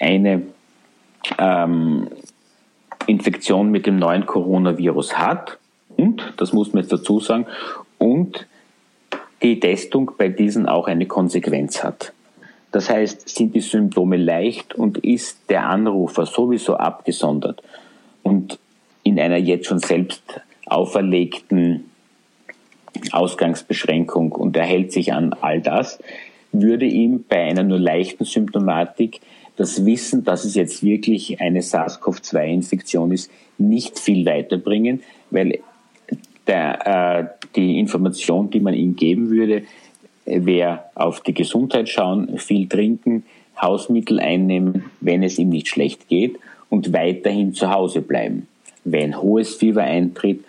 eine 0.00 0.42
ähm, 1.38 2.08
Infektion 3.06 3.70
mit 3.70 3.86
dem 3.86 3.98
neuen 3.98 4.26
Coronavirus 4.26 5.18
hat 5.18 5.58
und, 5.96 6.32
das 6.38 6.52
muss 6.52 6.72
man 6.72 6.82
jetzt 6.82 6.92
dazu 6.92 7.20
sagen, 7.20 7.46
und 7.98 8.46
die 9.42 9.60
Testung 9.60 10.12
bei 10.16 10.28
diesen 10.28 10.66
auch 10.66 10.86
eine 10.86 11.06
Konsequenz 11.06 11.82
hat. 11.82 12.12
Das 12.72 12.88
heißt, 12.88 13.28
sind 13.28 13.54
die 13.54 13.60
Symptome 13.60 14.16
leicht 14.16 14.74
und 14.74 14.98
ist 14.98 15.38
der 15.48 15.68
Anrufer 15.68 16.26
sowieso 16.26 16.76
abgesondert 16.76 17.62
und 18.22 18.58
in 19.02 19.18
einer 19.18 19.38
jetzt 19.38 19.66
schon 19.66 19.80
selbst 19.80 20.22
auferlegten 20.66 21.90
Ausgangsbeschränkung 23.12 24.32
und 24.32 24.56
er 24.56 24.64
hält 24.64 24.92
sich 24.92 25.12
an 25.12 25.34
all 25.40 25.60
das, 25.60 25.98
würde 26.52 26.86
ihm 26.86 27.24
bei 27.28 27.42
einer 27.42 27.62
nur 27.62 27.78
leichten 27.78 28.24
Symptomatik 28.24 29.20
das 29.56 29.84
Wissen, 29.84 30.24
dass 30.24 30.44
es 30.44 30.54
jetzt 30.54 30.82
wirklich 30.82 31.40
eine 31.40 31.60
SARS-CoV-2-Infektion 31.60 33.12
ist, 33.12 33.30
nicht 33.58 33.98
viel 33.98 34.24
weiterbringen, 34.26 35.02
weil 35.30 35.60
der, 36.46 36.86
äh, 36.86 37.46
die 37.54 37.78
Information, 37.78 38.50
die 38.50 38.60
man 38.60 38.74
ihm 38.74 38.96
geben 38.96 39.30
würde, 39.30 39.64
wer 40.24 40.90
auf 40.94 41.20
die 41.20 41.34
Gesundheit 41.34 41.88
schauen, 41.88 42.38
viel 42.38 42.68
trinken, 42.68 43.24
Hausmittel 43.60 44.20
einnehmen, 44.20 44.90
wenn 45.00 45.22
es 45.22 45.38
ihm 45.38 45.50
nicht 45.50 45.68
schlecht 45.68 46.08
geht 46.08 46.38
und 46.68 46.92
weiterhin 46.92 47.52
zu 47.52 47.70
Hause 47.70 48.00
bleiben. 48.00 48.48
Wenn 48.84 49.20
hohes 49.20 49.54
Fieber 49.54 49.82
eintritt 49.82 50.44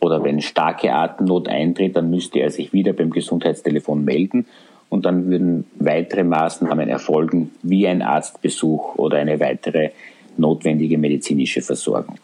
oder 0.00 0.22
wenn 0.24 0.40
starke 0.40 0.92
Atemnot 0.92 1.48
eintritt, 1.48 1.96
dann 1.96 2.10
müsste 2.10 2.40
er 2.40 2.50
sich 2.50 2.72
wieder 2.72 2.92
beim 2.92 3.10
Gesundheitstelefon 3.10 4.04
melden 4.04 4.46
und 4.88 5.04
dann 5.04 5.26
würden 5.26 5.64
weitere 5.78 6.24
Maßnahmen 6.24 6.88
erfolgen, 6.88 7.52
wie 7.62 7.86
ein 7.86 8.02
Arztbesuch 8.02 8.96
oder 8.96 9.18
eine 9.18 9.40
weitere 9.40 9.90
notwendige 10.36 10.98
medizinische 10.98 11.62
Versorgung. 11.62 12.18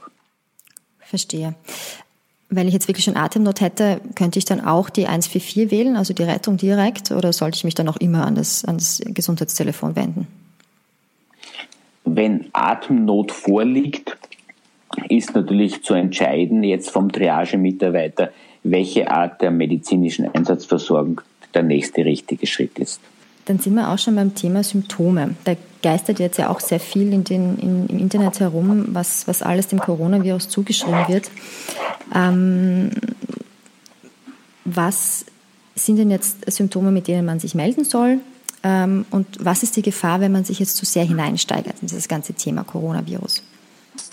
Verstehe 0.99 1.54
wenn 2.54 2.68
ich 2.68 2.75
jetzt 2.75 2.87
wirklich 2.87 3.04
schon 3.04 3.16
Atemnot 3.16 3.61
hätte, 3.61 4.00
könnte 4.14 4.38
ich 4.38 4.44
dann 4.44 4.61
auch 4.61 4.90
die 4.90 5.06
144 5.06 5.71
wählen, 5.71 5.97
also 5.97 6.12
die 6.12 6.23
Rettung 6.23 6.59
direkt, 6.59 7.11
oder 7.11 7.32
sollte 7.32 7.56
ich 7.56 7.64
mich 7.64 7.75
dann 7.75 7.88
auch 7.88 7.97
immer 7.97 8.26
an 8.26 8.35
das, 8.35 8.64
an 8.64 8.76
das 8.76 9.00
Gesundheitstelefon 9.04 9.97
wenden? 9.97 10.26
Wenn 12.04 12.47
Atemnot 12.52 13.32
vorliegt, 13.32 14.18
ist 15.09 15.35
natürlich 15.35 15.82
zu 15.82 15.94
entscheiden 15.94 16.62
jetzt 16.62 16.90
vom 16.90 17.11
Triagemitarbeiter, 17.11 18.30
welche 18.64 19.11
Art 19.11 19.40
der 19.40 19.50
medizinischen 19.50 20.28
Einsatzversorgung 20.35 21.23
der 21.54 21.62
nächste 21.62 22.04
richtige 22.04 22.47
Schritt 22.47 22.78
ist. 22.78 23.00
Dann 23.46 23.58
sind 23.58 23.75
wir 23.75 23.90
auch 23.90 23.99
schon 23.99 24.14
beim 24.14 24.34
Thema 24.34 24.62
Symptome. 24.62 25.34
Da 25.44 25.56
geistert 25.82 26.20
jetzt 26.20 26.38
ja 26.38 26.49
auch 26.49 26.61
sehr 26.61 26.80
viel 26.80 27.12
in 27.12 27.25
den, 27.25 27.58
in, 27.58 27.87
im 27.88 27.99
Internet 27.99 28.40
herum, 28.40 28.87
was, 28.88 29.26
was 29.26 29.42
alles 29.42 29.68
dem 29.68 29.80
Coronavirus 29.80 30.49
zugeschrieben 30.49 31.08
wird. 31.08 31.30
Ähm, 32.14 32.90
was 34.64 35.25
sind 35.75 35.96
denn 35.96 36.11
jetzt 36.11 36.50
Symptome, 36.50 36.92
mit 36.92 37.08
denen 37.08 37.26
man 37.26 37.40
sich 37.40 37.54
melden 37.54 37.84
soll? 37.84 38.20
Ähm, 38.62 39.06
und 39.11 39.26
was 39.44 39.62
ist 39.62 39.76
die 39.76 39.82
Gefahr, 39.82 40.20
wenn 40.20 40.32
man 40.32 40.44
sich 40.44 40.61
jetzt 40.61 40.76
zu 40.76 40.87
sehr 40.87 41.04
hineinsteigert 41.04 41.75
in 41.82 41.88
dieses 41.88 42.06
ganze 42.06 42.34
Thema 42.34 42.62
Coronavirus? 42.62 43.42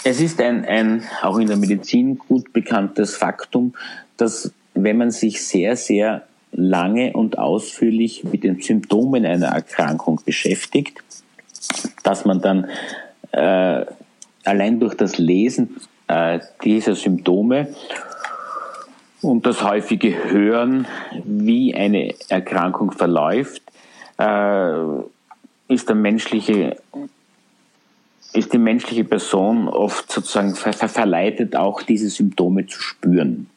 Es 0.03 0.19
ist 0.19 0.41
ein, 0.41 0.65
ein 0.65 1.03
auch 1.21 1.37
in 1.37 1.47
der 1.47 1.57
Medizin 1.57 2.17
gut 2.17 2.51
bekanntes 2.51 3.15
Faktum, 3.15 3.73
dass 4.17 4.51
wenn 4.73 4.97
man 4.97 5.11
sich 5.11 5.45
sehr, 5.45 5.75
sehr 5.75 6.23
lange 6.51 7.13
und 7.13 7.37
ausführlich 7.37 8.23
mit 8.23 8.43
den 8.43 8.61
Symptomen 8.61 9.25
einer 9.25 9.47
Erkrankung 9.47 10.21
beschäftigt, 10.25 10.99
dass 12.03 12.25
man 12.25 12.41
dann 12.41 12.67
äh, 13.31 13.85
allein 14.43 14.79
durch 14.79 14.95
das 14.95 15.17
Lesen 15.17 15.77
äh, 16.07 16.39
dieser 16.63 16.95
Symptome 16.95 17.75
und 19.21 19.45
das 19.45 19.63
häufige 19.63 20.31
Hören, 20.31 20.87
wie 21.23 21.75
eine 21.75 22.15
Erkrankung 22.29 22.91
verläuft, 22.91 23.61
äh, 24.17 24.73
ist 25.67 25.87
der 25.87 25.95
menschliche 25.95 26.77
ist 28.31 28.53
die 28.53 28.59
menschliche 28.59 29.03
Person 29.03 29.67
oft 29.67 30.11
sozusagen 30.11 30.53
ver 30.53 30.73
verleitet, 30.73 31.55
auch 31.55 31.81
diese 31.81 32.09
Symptome 32.09 32.67
zu 32.67 32.79
spüren. 32.79 33.49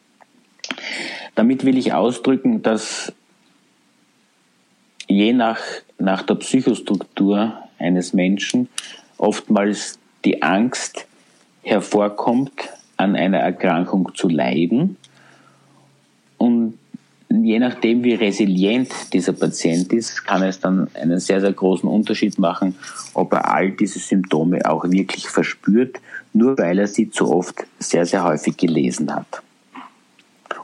Damit 1.34 1.64
will 1.64 1.78
ich 1.78 1.92
ausdrücken, 1.92 2.62
dass 2.62 3.12
je 5.08 5.32
nach, 5.32 5.60
nach 5.98 6.22
der 6.22 6.34
Psychostruktur 6.36 7.54
eines 7.78 8.12
Menschen 8.12 8.68
oftmals 9.18 9.98
die 10.24 10.42
Angst 10.42 11.06
hervorkommt, 11.62 12.52
an 12.96 13.16
einer 13.16 13.38
Erkrankung 13.38 14.14
zu 14.14 14.28
leiden. 14.28 14.96
Und 16.38 16.78
je 17.28 17.58
nachdem, 17.58 18.04
wie 18.04 18.14
resilient 18.14 18.92
dieser 19.12 19.32
Patient 19.32 19.92
ist, 19.92 20.24
kann 20.24 20.42
es 20.42 20.60
dann 20.60 20.88
einen 20.94 21.18
sehr, 21.18 21.40
sehr 21.40 21.52
großen 21.52 21.88
Unterschied 21.88 22.38
machen, 22.38 22.76
ob 23.14 23.32
er 23.32 23.52
all 23.52 23.72
diese 23.72 23.98
Symptome 23.98 24.64
auch 24.68 24.84
wirklich 24.84 25.28
verspürt, 25.28 25.96
nur 26.32 26.58
weil 26.58 26.78
er 26.78 26.86
sie 26.86 27.10
zu 27.10 27.30
oft 27.30 27.64
sehr, 27.78 28.06
sehr 28.06 28.24
häufig 28.24 28.56
gelesen 28.56 29.14
hat. 29.14 29.42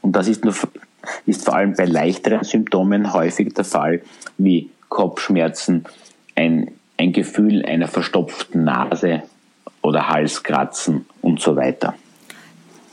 Und 0.00 0.12
das 0.12 0.28
ist, 0.28 0.44
nur, 0.44 0.54
ist 1.26 1.44
vor 1.44 1.54
allem 1.54 1.74
bei 1.74 1.84
leichteren 1.84 2.44
Symptomen 2.44 3.12
häufig 3.12 3.54
der 3.54 3.64
Fall, 3.64 4.02
wie 4.36 4.70
Kopfschmerzen, 4.88 5.84
ein, 6.34 6.70
ein 6.96 7.12
Gefühl 7.12 7.64
einer 7.64 7.88
verstopften 7.88 8.64
Nase 8.64 9.22
oder 9.82 10.08
Halskratzen 10.08 11.06
und 11.22 11.40
so 11.40 11.56
weiter. 11.56 11.94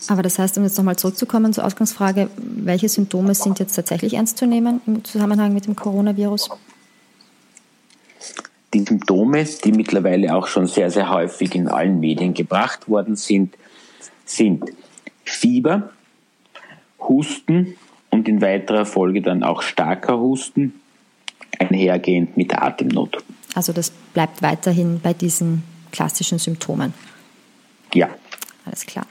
Aber 0.07 0.21
das 0.21 0.37
heißt, 0.37 0.57
um 0.57 0.63
jetzt 0.63 0.77
nochmal 0.77 0.97
zurückzukommen 0.97 1.53
zur 1.53 1.65
Ausgangsfrage, 1.65 2.29
welche 2.37 2.89
Symptome 2.89 3.33
sind 3.33 3.59
jetzt 3.59 3.75
tatsächlich 3.75 4.13
ernst 4.13 4.37
zu 4.37 4.45
nehmen 4.45 4.81
im 4.85 5.03
Zusammenhang 5.03 5.53
mit 5.53 5.65
dem 5.65 5.75
Coronavirus? 5.75 6.49
Die 8.73 8.83
Symptome, 8.83 9.45
die 9.45 9.71
mittlerweile 9.71 10.35
auch 10.35 10.47
schon 10.47 10.67
sehr, 10.67 10.91
sehr 10.91 11.09
häufig 11.09 11.55
in 11.55 11.67
allen 11.67 11.99
Medien 11.99 12.33
gebracht 12.33 12.87
worden 12.89 13.15
sind, 13.15 13.55
sind 14.25 14.65
Fieber, 15.23 15.91
Husten 17.07 17.75
und 18.09 18.27
in 18.27 18.41
weiterer 18.41 18.85
Folge 18.85 19.21
dann 19.21 19.43
auch 19.43 19.61
starker 19.61 20.19
Husten, 20.19 20.73
einhergehend 21.59 22.37
mit 22.37 22.53
Atemnot. 22.57 23.23
Also 23.53 23.73
das 23.73 23.91
bleibt 24.13 24.41
weiterhin 24.41 24.99
bei 25.01 25.13
diesen 25.13 25.63
klassischen 25.91 26.39
Symptomen. 26.39 26.93
Ja. 27.93 28.09
Alles 28.65 28.85
klar. 28.85 29.05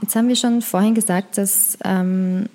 Jetzt 0.00 0.16
haben 0.16 0.28
wir 0.28 0.36
schon 0.36 0.62
vorhin 0.62 0.94
gesagt, 0.94 1.38
dass, 1.38 1.78
ähm, 1.84 2.46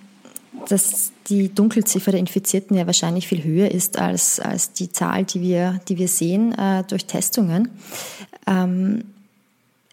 dass 0.67 1.13
die 1.27 1.53
Dunkelziffer 1.53 2.11
der 2.11 2.19
Infizierten 2.19 2.75
ja 2.75 2.85
wahrscheinlich 2.85 3.27
viel 3.27 3.43
höher 3.43 3.71
ist 3.71 3.97
als, 3.97 4.39
als 4.39 4.73
die 4.73 4.91
Zahl, 4.91 5.23
die 5.23 5.41
wir, 5.41 5.79
die 5.87 5.97
wir 5.97 6.07
sehen 6.07 6.53
äh, 6.57 6.83
durch 6.83 7.05
Testungen. 7.05 7.69
Ähm, 8.45 9.03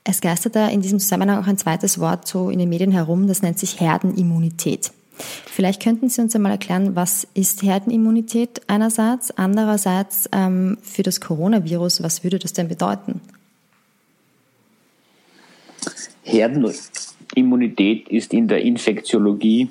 es 0.04 0.20
geistert 0.20 0.54
da 0.54 0.68
in 0.68 0.82
diesem 0.82 0.98
Zusammenhang 0.98 1.42
auch 1.42 1.46
ein 1.46 1.56
zweites 1.56 1.98
Wort 1.98 2.28
so 2.28 2.50
in 2.50 2.58
den 2.58 2.68
Medien 2.68 2.92
herum, 2.92 3.26
das 3.26 3.42
nennt 3.42 3.58
sich 3.58 3.80
Herdenimmunität. 3.80 4.92
Vielleicht 5.16 5.82
könnten 5.82 6.08
Sie 6.08 6.20
uns 6.20 6.34
einmal 6.34 6.52
erklären, 6.52 6.96
was 6.96 7.26
ist 7.34 7.62
Herdenimmunität 7.62 8.62
einerseits, 8.66 9.30
andererseits 9.30 10.28
ähm, 10.32 10.78
für 10.82 11.02
das 11.02 11.20
Coronavirus, 11.20 12.02
was 12.02 12.24
würde 12.24 12.38
das 12.38 12.52
denn 12.52 12.68
bedeuten? 12.68 13.20
Herdenimmunität 16.24 18.08
ist 18.08 18.34
in 18.34 18.48
der 18.48 18.62
Infektiologie 18.62 19.70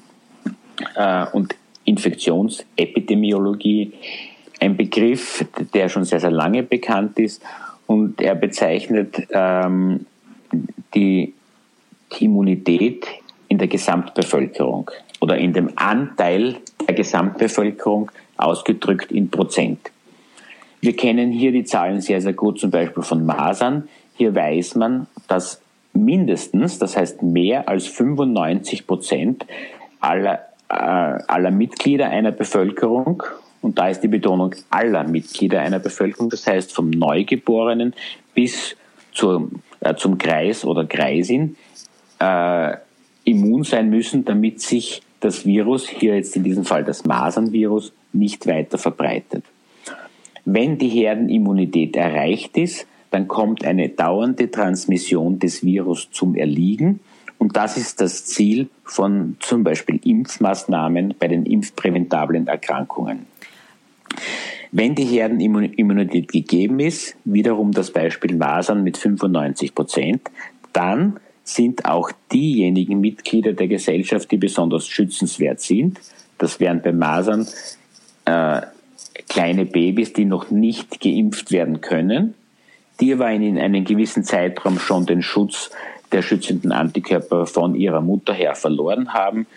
äh, 0.96 1.26
und 1.34 1.56
Infektionsepidemiologie 1.86 3.92
ein 4.60 4.78
Begriff, 4.78 5.46
der 5.74 5.90
schon 5.90 6.06
sehr, 6.06 6.22
sehr 6.22 6.32
lange 6.32 6.64
bekannt 6.64 7.20
ist 7.20 7.44
und 7.86 8.22
er 8.22 8.36
bezeichnet 8.36 9.28
ähm, 9.32 10.06
die, 10.94 11.34
die 12.14 12.26
Immunität 12.26 13.06
in 13.48 13.58
der 13.58 13.68
Gesamtbevölkerung 13.68 14.90
oder 15.22 15.38
in 15.38 15.54
dem 15.54 15.72
Anteil 15.76 16.58
der 16.88 16.96
Gesamtbevölkerung 16.96 18.12
ausgedrückt 18.38 19.12
in 19.12 19.30
Prozent. 19.30 19.92
Wir 20.82 20.96
kennen 20.96 21.32
hier 21.32 21.52
die 21.52 21.64
Zahlen 21.64 22.02
sehr, 22.02 22.20
sehr 22.20 22.34
gut, 22.34 22.60
zum 22.60 22.72
Beispiel 22.72 23.04
von 23.04 23.26
Masern. 23.26 23.88
Hier 24.16 24.36
weiß 24.36 24.76
man, 24.76 25.08
dass 25.28 25.62
mindestens, 25.94 26.80
das 26.80 26.98
heißt 26.98 27.22
mehr 27.22 27.70
als 27.70 27.88
95 27.88 28.86
Prozent 28.86 29.46
aller, 30.02 30.40
äh, 30.70 30.74
aller 30.74 31.52
Mitglieder 31.52 32.10
einer 32.10 32.32
Bevölkerung, 32.32 33.24
und 33.62 33.80
da 33.80 33.88
ist 33.88 34.02
die 34.02 34.10
Betonung 34.10 34.54
aller 34.70 35.06
Mitglieder 35.06 35.62
einer 35.62 35.80
Bevölkerung, 35.80 36.30
das 36.30 36.46
heißt 36.46 36.74
vom 36.74 36.90
Neugeborenen 36.90 37.94
bis 38.34 38.76
zur, 39.14 39.50
äh, 39.84 39.96
zum 39.96 40.18
Kreis 40.18 40.66
oder 40.66 40.86
Kreisin, 40.86 41.58
äh, 42.20 42.78
immun 43.26 43.64
sein 43.64 43.90
müssen, 43.90 44.26
damit 44.26 44.62
sich 44.62 45.02
das 45.20 45.46
Virus, 45.46 45.88
hier 45.88 46.16
jetzt 46.16 46.36
in 46.36 46.44
diesem 46.44 46.66
Fall 46.66 46.84
das 46.84 47.06
Masernvirus, 47.06 47.94
nicht 48.12 48.48
weiter 48.48 48.78
verbreitet. 48.78 49.44
Wenn 50.46 50.78
die 50.78 50.90
Herdenimmunität 50.90 51.96
erreicht 51.96 52.58
ist, 52.58 52.86
dann 53.12 53.28
kommt 53.28 53.64
eine 53.64 53.90
dauernde 53.90 54.52
Transmission 54.52 55.40
des 55.40 55.64
Virus 55.64 56.10
zum 56.12 56.36
Erliegen. 56.36 57.00
Und 57.38 57.56
das 57.56 57.78
ist 57.78 58.02
das 58.02 58.26
Ziel 58.26 58.70
von 58.84 59.38
zum 59.40 59.64
Beispiel 59.64 60.00
Impfmaßnahmen 60.04 61.16
bei 61.20 61.28
den 61.28 61.46
impfpräventablen 61.46 62.48
Erkrankungen. 62.48 63.26
Wenn 64.76 64.96
die 64.96 65.06
Herdenimmunität 65.06 66.32
gegeben 66.32 66.80
ist, 66.80 67.16
wiederum 67.26 67.72
das 67.72 67.92
Beispiel 67.92 68.36
Masern 68.36 68.84
mit 68.84 68.98
95 68.98 69.76
Prozent, 69.76 70.22
dann 70.74 71.20
sind 71.44 71.86
auch 71.86 72.12
diejenigen 72.32 73.00
Mitglieder 73.00 73.54
der 73.54 73.68
Gesellschaft, 73.68 74.32
die 74.32 74.38
besonders 74.38 74.88
schützenswert 74.88 75.60
sind. 75.60 76.00
Das 76.38 76.60
wären 76.60 76.82
bei 76.82 76.92
Masern 76.92 77.48
äh, 78.26 78.62
kleine 79.30 79.66
Babys, 79.66 80.14
die 80.14 80.26
noch 80.26 80.50
nicht 80.50 81.00
geimpft 81.00 81.52
werden 81.52 81.82
können 81.82 82.34
die 83.00 83.14
aber 83.14 83.32
in 83.32 83.58
einem 83.58 83.84
gewissen 83.84 84.24
Zeitraum 84.24 84.80
schon 84.80 85.06
den 85.06 85.22
Schutz 85.22 85.72
der 86.12 86.22
schützenden 86.22 86.72
Antikörper 86.72 87.46
von 87.48 87.76
ihrer 87.76 88.02
Mutter 88.02 88.34
her 88.34 88.56
verloren 88.56 89.14
haben, 89.14 89.48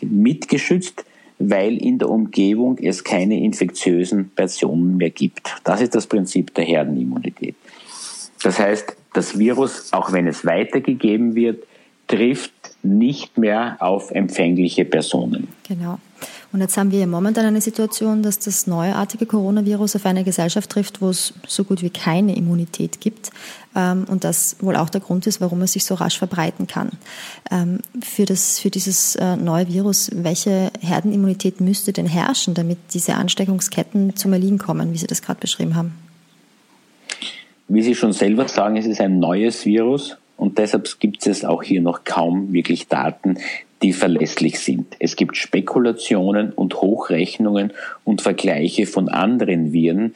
mitgeschützt, 0.00 1.04
weil 1.38 1.76
in 1.76 1.98
der 1.98 2.10
Umgebung 2.10 2.78
es 2.78 3.04
keine 3.04 3.40
infektiösen 3.40 4.30
Personen 4.30 4.96
mehr 4.96 5.10
gibt. 5.10 5.56
Das 5.64 5.80
ist 5.80 5.94
das 5.94 6.06
Prinzip 6.06 6.54
der 6.54 6.64
Herdenimmunität. 6.64 7.54
Das 8.42 8.58
heißt, 8.58 8.96
das 9.14 9.38
Virus, 9.38 9.92
auch 9.92 10.12
wenn 10.12 10.26
es 10.26 10.44
weitergegeben 10.44 11.34
wird, 11.34 11.64
trifft 12.06 12.52
nicht 12.82 13.36
mehr 13.38 13.76
auf 13.80 14.10
empfängliche 14.10 14.84
Personen. 14.84 15.48
Genau. 15.66 15.98
Und 16.52 16.60
jetzt 16.60 16.76
haben 16.78 16.90
wir 16.90 17.06
momentan 17.06 17.44
eine 17.44 17.60
Situation, 17.60 18.22
dass 18.22 18.38
das 18.38 18.66
neuartige 18.66 19.26
Coronavirus 19.26 19.96
auf 19.96 20.06
eine 20.06 20.24
Gesellschaft 20.24 20.70
trifft, 20.70 21.02
wo 21.02 21.10
es 21.10 21.34
so 21.46 21.64
gut 21.64 21.82
wie 21.82 21.90
keine 21.90 22.36
Immunität 22.36 23.00
gibt 23.00 23.30
ähm, 23.76 24.06
und 24.08 24.24
das 24.24 24.56
wohl 24.60 24.76
auch 24.76 24.88
der 24.88 25.02
Grund 25.02 25.26
ist, 25.26 25.40
warum 25.40 25.60
es 25.62 25.72
sich 25.72 25.84
so 25.84 25.94
rasch 25.94 26.18
verbreiten 26.18 26.66
kann. 26.66 26.90
Ähm, 27.50 27.80
für, 28.02 28.24
das, 28.24 28.58
für 28.58 28.70
dieses 28.70 29.16
äh, 29.16 29.36
neue 29.36 29.68
Virus, 29.68 30.10
welche 30.14 30.70
Herdenimmunität 30.80 31.60
müsste 31.60 31.92
denn 31.92 32.06
herrschen, 32.06 32.54
damit 32.54 32.78
diese 32.94 33.14
Ansteckungsketten 33.14 34.16
zum 34.16 34.32
Erliegen 34.32 34.58
kommen, 34.58 34.92
wie 34.92 34.98
Sie 34.98 35.06
das 35.06 35.20
gerade 35.20 35.40
beschrieben 35.40 35.74
haben? 35.74 35.94
Wie 37.68 37.82
Sie 37.82 37.94
schon 37.94 38.14
selber 38.14 38.48
sagen, 38.48 38.78
es 38.78 38.86
ist 38.86 39.02
ein 39.02 39.18
neues 39.18 39.66
Virus 39.66 40.16
und 40.38 40.56
deshalb 40.56 40.98
gibt 41.00 41.26
es 41.26 41.44
auch 41.44 41.62
hier 41.62 41.82
noch 41.82 42.04
kaum 42.04 42.54
wirklich 42.54 42.88
Daten, 42.88 43.36
die 43.82 43.92
verlässlich 43.92 44.58
sind. 44.58 44.96
Es 44.98 45.16
gibt 45.16 45.36
Spekulationen 45.36 46.52
und 46.52 46.80
Hochrechnungen 46.80 47.72
und 48.04 48.22
Vergleiche 48.22 48.86
von 48.86 49.08
anderen 49.08 49.72
Viren, 49.72 50.14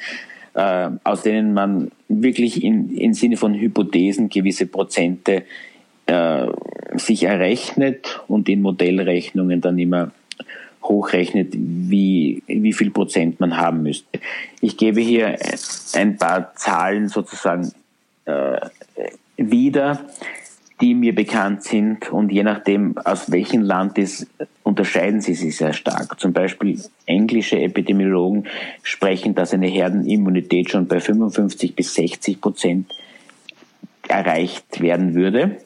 äh, 0.55 0.91
aus 1.05 1.23
denen 1.23 1.55
man 1.55 1.91
wirklich 2.09 2.63
in, 2.63 2.97
im 2.97 3.15
Sinne 3.15 3.37
von 3.37 3.55
Hypothesen 3.55 4.29
gewisse 4.29 4.67
Prozente 4.67 5.45
äh, 6.07 6.47
sich 6.95 7.25
errechnet 7.25 8.21
und 8.29 8.49
in 8.49 8.63
Modellrechnungen 8.63 9.61
dann 9.61 9.79
immer 9.79 10.11
hochrechnet, 10.83 11.53
wie, 11.55 12.43
wie 12.47 12.73
viel 12.73 12.91
Prozent 12.91 13.39
man 13.39 13.57
haben 13.57 13.85
müsste. 13.85 14.19
Ich 14.61 14.77
gebe 14.77 15.01
hier 15.01 15.37
ein 15.95 16.17
paar 16.17 16.55
Zahlen 16.57 17.09
sozusagen 17.09 17.73
äh, 18.25 18.61
wieder 19.37 20.01
die 20.83 20.95
mir 20.95 21.15
bekannt 21.15 21.63
sind 21.63 22.11
und 22.11 22.33
je 22.33 22.43
nachdem, 22.43 22.99
aus 22.99 23.31
welchem 23.31 23.63
Land 23.63 23.99
es, 23.99 24.27
unterscheiden 24.65 25.21
sie 25.21 25.35
sich 25.35 25.57
sehr 25.57 25.73
stark. 25.73 26.19
Zum 26.19 26.33
Beispiel 26.33 26.79
englische 27.07 27.61
Epidemiologen 27.61 28.49
sprechen, 28.83 29.37
dass 29.37 29.55
eine 29.55 29.69
Herdenimmunität 29.69 30.71
schon 30.71 30.89
bei 30.89 30.99
55 30.99 31.77
bis 31.77 31.95
60 31.95 32.41
Prozent 32.41 32.93
erreicht 34.09 34.81
werden 34.81 35.15
würde. 35.15 35.59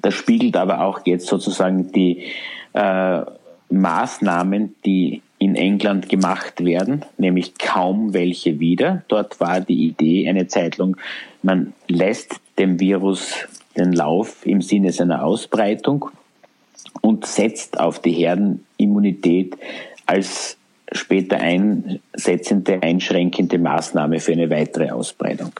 das 0.00 0.14
spiegelt 0.14 0.56
aber 0.56 0.80
auch 0.80 1.00
jetzt 1.04 1.26
sozusagen 1.26 1.92
die 1.92 2.24
äh, 2.72 3.20
Maßnahmen, 3.68 4.74
die 4.86 5.20
in 5.38 5.54
England 5.54 6.08
gemacht 6.08 6.64
werden, 6.64 7.04
nämlich 7.18 7.58
kaum 7.58 8.14
welche 8.14 8.58
wieder. 8.58 9.04
Dort 9.08 9.38
war 9.40 9.60
die 9.60 9.86
Idee 9.86 10.28
eine 10.28 10.46
Zeit 10.48 10.78
lang, 10.78 10.96
man 11.42 11.74
lässt 11.88 12.40
dem 12.58 12.80
Virus 12.80 13.46
den 13.76 13.92
Lauf 13.92 14.46
im 14.46 14.62
Sinne 14.62 14.92
seiner 14.92 15.24
Ausbreitung 15.24 16.10
und 17.00 17.26
setzt 17.26 17.78
auf 17.78 18.00
die 18.00 18.12
Herdenimmunität 18.12 19.56
als 20.06 20.56
später 20.92 21.38
einsetzende, 21.38 22.82
einschränkende 22.82 23.58
Maßnahme 23.58 24.20
für 24.20 24.32
eine 24.32 24.50
weitere 24.50 24.90
Ausbreitung. 24.90 25.52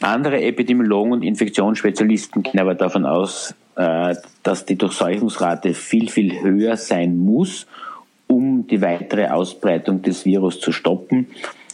Andere 0.00 0.40
Epidemiologen 0.42 1.12
und 1.12 1.22
Infektionsspezialisten 1.22 2.42
gehen 2.42 2.60
aber 2.60 2.74
davon 2.74 3.04
aus, 3.04 3.54
äh, 3.76 4.14
dass 4.42 4.64
die 4.64 4.76
Durchseuchungsrate 4.76 5.74
viel, 5.74 6.08
viel 6.08 6.40
höher 6.42 6.76
sein 6.76 7.18
muss, 7.18 7.66
um 8.26 8.66
die 8.66 8.80
weitere 8.80 9.28
Ausbreitung 9.28 10.02
des 10.02 10.24
Virus 10.24 10.60
zu 10.60 10.72
stoppen. 10.72 11.26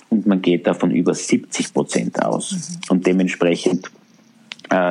Und 0.08 0.26
man 0.26 0.42
geht 0.42 0.66
davon 0.66 0.90
über 0.90 1.14
70 1.14 1.72
Prozent 1.72 2.22
aus. 2.22 2.78
Und 2.88 3.06
dementsprechend 3.06 3.90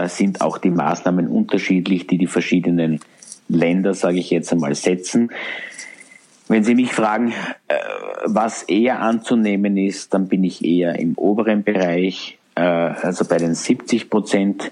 sind 0.07 0.41
auch 0.41 0.57
die 0.57 0.71
Maßnahmen 0.71 1.27
unterschiedlich, 1.27 2.07
die 2.07 2.17
die 2.17 2.27
verschiedenen 2.27 2.99
Länder, 3.47 3.93
sage 3.93 4.19
ich 4.19 4.29
jetzt 4.29 4.51
einmal, 4.51 4.75
setzen. 4.75 5.31
Wenn 6.47 6.63
Sie 6.63 6.75
mich 6.75 6.93
fragen, 6.93 7.33
äh, 7.67 7.75
was 8.25 8.63
eher 8.63 8.99
anzunehmen 8.99 9.77
ist, 9.77 10.13
dann 10.13 10.27
bin 10.27 10.43
ich 10.43 10.63
eher 10.63 10.99
im 10.99 11.17
oberen 11.17 11.63
Bereich, 11.63 12.37
äh, 12.53 12.61
also 12.61 13.25
bei 13.25 13.37
den 13.37 13.55
70 13.55 14.09
Prozent. 14.09 14.71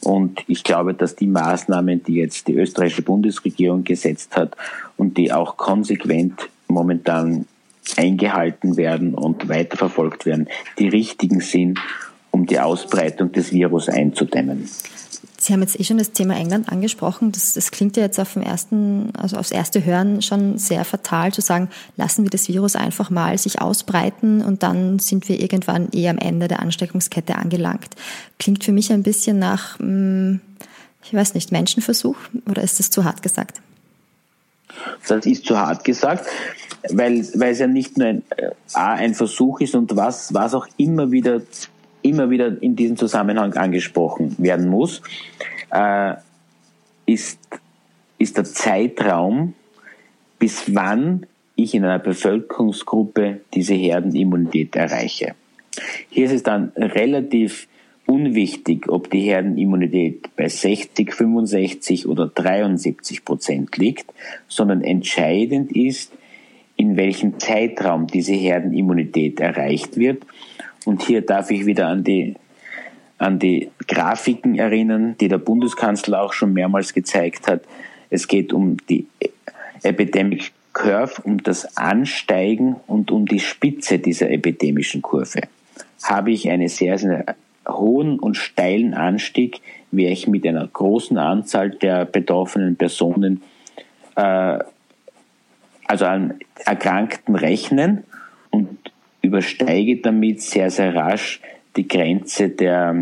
Und 0.00 0.40
ich 0.46 0.64
glaube, 0.64 0.94
dass 0.94 1.16
die 1.16 1.26
Maßnahmen, 1.26 2.02
die 2.04 2.14
jetzt 2.14 2.48
die 2.48 2.54
österreichische 2.54 3.02
Bundesregierung 3.02 3.84
gesetzt 3.84 4.34
hat 4.36 4.56
und 4.96 5.18
die 5.18 5.32
auch 5.32 5.58
konsequent 5.58 6.48
momentan 6.68 7.46
eingehalten 7.96 8.76
werden 8.76 9.14
und 9.14 9.48
weiterverfolgt 9.48 10.24
werden, 10.24 10.48
die 10.78 10.88
richtigen 10.88 11.40
sind, 11.40 11.78
um 12.30 12.46
die 12.46 12.60
Ausbreitung 12.60 13.32
des 13.32 13.52
Virus 13.52 13.88
einzudämmen. 13.88 14.68
Sie 15.40 15.54
haben 15.54 15.62
jetzt 15.62 15.80
eh 15.80 15.84
schon 15.84 15.96
das 15.96 16.12
Thema 16.12 16.36
England 16.36 16.70
angesprochen. 16.70 17.32
Das, 17.32 17.54
das 17.54 17.70
klingt 17.70 17.96
ja 17.96 18.02
jetzt 18.02 18.20
auf 18.20 18.34
dem 18.34 18.42
ersten, 18.42 19.10
also 19.16 19.38
aufs 19.38 19.50
erste 19.50 19.82
Hören 19.82 20.20
schon 20.20 20.58
sehr 20.58 20.84
fatal 20.84 21.32
zu 21.32 21.40
sagen, 21.40 21.70
lassen 21.96 22.24
wir 22.24 22.30
das 22.30 22.48
Virus 22.48 22.76
einfach 22.76 23.08
mal 23.08 23.38
sich 23.38 23.58
ausbreiten 23.58 24.42
und 24.42 24.62
dann 24.62 24.98
sind 24.98 25.30
wir 25.30 25.40
irgendwann 25.40 25.88
eh 25.92 26.10
am 26.10 26.18
Ende 26.18 26.46
der 26.46 26.60
Ansteckungskette 26.60 27.36
angelangt. 27.36 27.88
Klingt 28.38 28.64
für 28.64 28.72
mich 28.72 28.92
ein 28.92 29.02
bisschen 29.02 29.38
nach, 29.38 29.78
hm, 29.78 30.40
ich 31.04 31.14
weiß 31.14 31.32
nicht, 31.32 31.52
Menschenversuch 31.52 32.16
oder 32.46 32.62
ist 32.62 32.78
das 32.78 32.90
zu 32.90 33.04
hart 33.04 33.22
gesagt? 33.22 33.62
Das 35.08 35.24
ist 35.24 35.46
zu 35.46 35.58
hart 35.58 35.84
gesagt, 35.84 36.26
weil, 36.90 37.26
weil 37.34 37.52
es 37.52 37.60
ja 37.60 37.66
nicht 37.66 37.96
nur 37.96 38.08
ein, 38.08 38.22
äh, 38.36 38.50
A, 38.74 38.92
ein 38.92 39.14
Versuch 39.14 39.60
ist 39.60 39.74
und 39.74 39.96
was, 39.96 40.34
was 40.34 40.52
auch 40.52 40.66
immer 40.76 41.10
wieder 41.10 41.40
immer 42.02 42.30
wieder 42.30 42.60
in 42.62 42.76
diesem 42.76 42.96
Zusammenhang 42.96 43.54
angesprochen 43.54 44.36
werden 44.38 44.68
muss, 44.68 45.02
äh, 45.70 46.14
ist, 47.06 47.38
ist 48.18 48.36
der 48.36 48.44
Zeitraum, 48.44 49.54
bis 50.38 50.74
wann 50.74 51.26
ich 51.56 51.74
in 51.74 51.84
einer 51.84 51.98
Bevölkerungsgruppe 51.98 53.40
diese 53.54 53.74
Herdenimmunität 53.74 54.76
erreiche. 54.76 55.34
Hier 56.08 56.26
ist 56.26 56.32
es 56.32 56.42
dann 56.42 56.72
relativ 56.76 57.68
unwichtig, 58.06 58.88
ob 58.88 59.10
die 59.10 59.20
Herdenimmunität 59.20 60.34
bei 60.36 60.48
60, 60.48 61.12
65 61.12 62.08
oder 62.08 62.26
73 62.26 63.24
Prozent 63.24 63.76
liegt, 63.76 64.06
sondern 64.48 64.82
entscheidend 64.82 65.76
ist, 65.76 66.12
in 66.76 66.96
welchem 66.96 67.38
Zeitraum 67.38 68.06
diese 68.06 68.32
Herdenimmunität 68.32 69.38
erreicht 69.38 69.96
wird 69.96 70.24
und 70.90 71.02
hier 71.04 71.24
darf 71.24 71.52
ich 71.52 71.66
wieder 71.66 71.86
an 71.86 72.02
die, 72.02 72.34
an 73.16 73.38
die 73.38 73.70
Grafiken 73.86 74.58
erinnern, 74.58 75.14
die 75.20 75.28
der 75.28 75.38
Bundeskanzler 75.38 76.20
auch 76.20 76.32
schon 76.32 76.52
mehrmals 76.52 76.92
gezeigt 76.94 77.46
hat. 77.46 77.62
Es 78.10 78.26
geht 78.26 78.52
um 78.52 78.76
die 78.88 79.06
Epidemic 79.84 80.50
Curve, 80.72 81.22
um 81.22 81.40
das 81.44 81.76
Ansteigen 81.76 82.74
und 82.88 83.12
um 83.12 83.24
die 83.24 83.38
Spitze 83.38 84.00
dieser 84.00 84.30
epidemischen 84.30 85.00
Kurve. 85.00 85.42
Habe 86.02 86.32
ich 86.32 86.50
einen 86.50 86.66
sehr, 86.66 86.98
sehr 86.98 87.36
hohen 87.68 88.18
und 88.18 88.36
steilen 88.36 88.92
Anstieg, 88.92 89.60
werde 89.92 90.12
ich 90.12 90.26
mit 90.26 90.44
einer 90.44 90.66
großen 90.66 91.18
Anzahl 91.18 91.70
der 91.70 92.04
betroffenen 92.04 92.74
Personen, 92.74 93.42
äh, 94.16 94.58
also 95.86 96.04
an 96.06 96.40
Erkrankten 96.66 97.36
rechnen 97.36 98.02
und 98.50 98.90
übersteige 99.22 99.98
damit 99.98 100.42
sehr, 100.42 100.70
sehr 100.70 100.94
rasch 100.94 101.40
die 101.76 101.86
Grenze 101.86 102.48
der, 102.48 102.96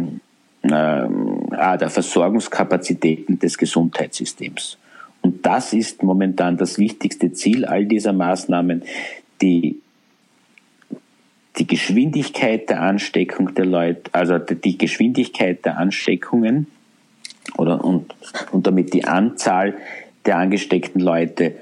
äh, 0.62 0.68
der 0.68 1.90
Versorgungskapazitäten 1.90 3.38
des 3.38 3.57
Gesundheitssystems. 3.57 4.78
Und 5.22 5.44
das 5.44 5.72
ist 5.72 6.02
momentan 6.02 6.57
das 6.57 6.78
wichtigste 6.78 7.33
Ziel 7.33 7.64
all 7.64 7.87
dieser 7.87 8.12
Maßnahmen, 8.12 8.83
die 9.40 9.81
die 11.59 11.66
Geschwindigkeit 11.66 12.68
der 12.70 12.83
Ansteckung 12.83 13.54
der 13.54 13.66
Leute, 13.66 14.02
also 14.12 14.38
die 14.38 14.78
Geschwindigkeit 14.78 15.64
der 15.64 15.76
Ansteckungen 15.76 16.68
oder 17.57 17.85
und, 17.85 18.14
und 18.52 18.66
damit 18.66 18.94
die 18.94 19.04
Anzahl 19.04 19.74
der 20.24 20.37
angesteckten 20.37 21.00
Leute 21.00 21.54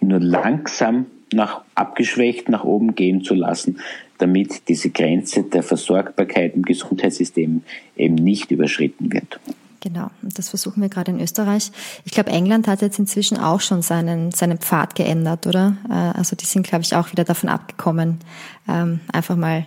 nur 0.00 0.20
langsam 0.20 1.06
nach 1.32 1.62
abgeschwächt 1.74 2.48
nach 2.48 2.64
oben 2.64 2.94
gehen 2.94 3.22
zu 3.22 3.34
lassen, 3.34 3.78
damit 4.18 4.68
diese 4.68 4.90
Grenze 4.90 5.44
der 5.44 5.62
Versorgbarkeit 5.62 6.54
im 6.54 6.62
Gesundheitssystem 6.62 7.62
eben 7.96 8.14
nicht 8.14 8.50
überschritten 8.50 9.12
wird. 9.12 9.38
Genau, 9.80 10.10
und 10.22 10.36
das 10.38 10.48
versuchen 10.48 10.82
wir 10.82 10.88
gerade 10.88 11.12
in 11.12 11.20
Österreich. 11.20 11.70
Ich 12.04 12.10
glaube, 12.10 12.30
England 12.30 12.66
hat 12.66 12.82
jetzt 12.82 12.98
inzwischen 12.98 13.38
auch 13.38 13.60
schon 13.60 13.82
seinen, 13.82 14.32
seinen 14.32 14.58
Pfad 14.58 14.96
geändert, 14.96 15.46
oder? 15.46 15.76
Äh, 15.88 16.18
also 16.18 16.34
die 16.34 16.46
sind, 16.46 16.66
glaube 16.66 16.82
ich, 16.82 16.96
auch 16.96 17.12
wieder 17.12 17.22
davon 17.22 17.48
abgekommen, 17.48 18.18
ähm, 18.68 19.00
einfach 19.12 19.36
mal 19.36 19.66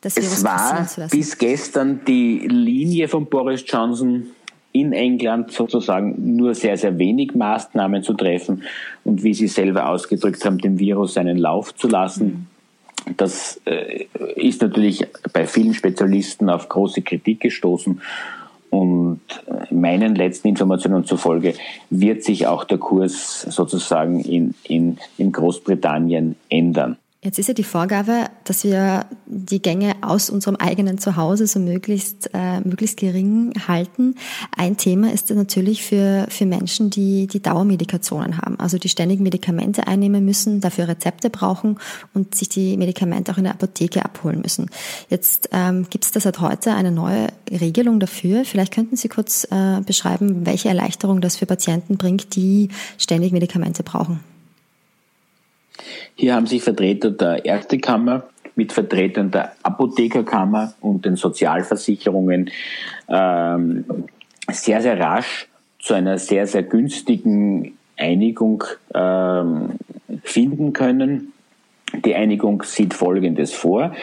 das 0.00 0.14
Virus 0.16 0.38
es 0.38 0.44
war 0.44 0.86
zu 0.86 1.00
lassen. 1.00 1.16
bis 1.16 1.36
gestern 1.36 2.04
die 2.04 2.46
Linie 2.46 3.08
von 3.08 3.26
Boris 3.26 3.64
Johnson 3.66 4.28
in 4.72 4.92
England 4.92 5.52
sozusagen 5.52 6.36
nur 6.36 6.54
sehr, 6.54 6.76
sehr 6.76 6.98
wenig 6.98 7.34
Maßnahmen 7.34 8.02
zu 8.02 8.14
treffen 8.14 8.62
und 9.04 9.22
wie 9.22 9.34
Sie 9.34 9.48
selber 9.48 9.88
ausgedrückt 9.88 10.44
haben, 10.44 10.58
dem 10.58 10.78
Virus 10.78 11.14
seinen 11.14 11.38
Lauf 11.38 11.74
zu 11.74 11.88
lassen. 11.88 12.48
Das 13.16 13.60
äh, 13.64 14.06
ist 14.36 14.60
natürlich 14.60 15.06
bei 15.32 15.46
vielen 15.46 15.74
Spezialisten 15.74 16.50
auf 16.50 16.68
große 16.68 17.02
Kritik 17.02 17.40
gestoßen. 17.40 18.00
Und 18.70 19.20
meinen 19.70 20.14
letzten 20.14 20.48
Informationen 20.48 21.04
zufolge 21.04 21.54
wird 21.88 22.22
sich 22.22 22.46
auch 22.46 22.64
der 22.64 22.76
Kurs 22.76 23.42
sozusagen 23.42 24.20
in, 24.20 24.54
in, 24.64 24.98
in 25.16 25.32
Großbritannien 25.32 26.36
ändern. 26.50 26.98
Jetzt 27.20 27.40
ist 27.40 27.48
ja 27.48 27.54
die 27.54 27.64
Vorgabe, 27.64 28.26
dass 28.44 28.62
wir 28.62 29.06
die 29.26 29.60
Gänge 29.60 29.96
aus 30.02 30.30
unserem 30.30 30.54
eigenen 30.54 30.98
Zuhause 30.98 31.48
so 31.48 31.58
möglichst, 31.58 32.30
äh, 32.32 32.60
möglichst 32.60 32.96
gering 32.96 33.54
halten. 33.66 34.14
Ein 34.56 34.76
Thema 34.76 35.12
ist 35.12 35.28
natürlich 35.30 35.82
für, 35.82 36.26
für 36.28 36.46
Menschen, 36.46 36.90
die 36.90 37.26
die 37.26 37.42
Dauermedikationen 37.42 38.38
haben, 38.38 38.60
also 38.60 38.78
die 38.78 38.88
ständig 38.88 39.18
Medikamente 39.18 39.88
einnehmen 39.88 40.24
müssen, 40.24 40.60
dafür 40.60 40.86
Rezepte 40.86 41.28
brauchen 41.28 41.80
und 42.14 42.36
sich 42.36 42.50
die 42.50 42.76
Medikamente 42.76 43.32
auch 43.32 43.38
in 43.38 43.44
der 43.44 43.54
Apotheke 43.54 44.04
abholen 44.04 44.40
müssen. 44.40 44.70
Jetzt 45.08 45.48
ähm, 45.50 45.88
gibt 45.90 46.04
es 46.04 46.12
da 46.12 46.20
seit 46.20 46.38
heute 46.38 46.74
eine 46.74 46.92
neue 46.92 47.26
Regelung 47.50 47.98
dafür. 47.98 48.44
Vielleicht 48.44 48.72
könnten 48.72 48.94
Sie 48.94 49.08
kurz 49.08 49.42
äh, 49.50 49.80
beschreiben, 49.84 50.46
welche 50.46 50.68
Erleichterung 50.68 51.20
das 51.20 51.34
für 51.34 51.46
Patienten 51.46 51.96
bringt, 51.96 52.36
die 52.36 52.68
ständig 52.96 53.32
Medikamente 53.32 53.82
brauchen. 53.82 54.20
Hier 56.14 56.34
haben 56.34 56.46
sich 56.46 56.62
Vertreter 56.62 57.10
der 57.10 57.44
Ärztekammer 57.44 58.24
mit 58.58 58.72
Vertretern 58.72 59.30
der 59.30 59.52
Apothekerkammer 59.62 60.74
und 60.80 61.04
den 61.04 61.14
Sozialversicherungen 61.14 62.50
ähm, 63.08 63.84
sehr, 64.50 64.82
sehr 64.82 64.98
rasch 64.98 65.48
zu 65.78 65.94
einer 65.94 66.18
sehr, 66.18 66.46
sehr 66.48 66.64
günstigen 66.64 67.78
Einigung 67.96 68.64
ähm, 68.92 69.70
finden 70.24 70.72
können. 70.72 71.32
Die 72.04 72.16
Einigung 72.16 72.64
sieht 72.64 72.94
Folgendes 72.94 73.52
vor. 73.52 73.94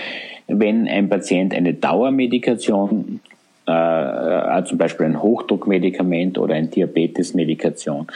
Wenn 0.48 0.88
ein 0.88 1.10
Patient 1.10 1.54
eine 1.54 1.74
Dauermedikation, 1.74 3.20
äh, 3.66 4.64
zum 4.64 4.78
Beispiel 4.78 5.08
ein 5.08 5.22
Hochdruckmedikament 5.22 6.38
oder 6.38 6.56
ein 6.56 6.70
Diabetesmedikation 6.70 8.08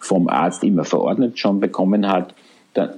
vom 0.00 0.28
Arzt 0.28 0.64
immer 0.64 0.84
verordnet 0.84 1.38
schon 1.38 1.60
bekommen 1.60 2.08
hat, 2.08 2.34
dann, 2.78 2.90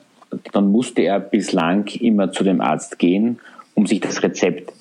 dann 0.52 0.70
musste 0.70 1.02
er 1.02 1.20
bislang 1.20 1.86
immer 1.86 2.32
zu 2.32 2.44
dem 2.44 2.60
Arzt 2.60 2.98
gehen, 2.98 3.40
um 3.74 3.86
sich 3.86 4.00
das 4.00 4.22
Rezept 4.22 4.72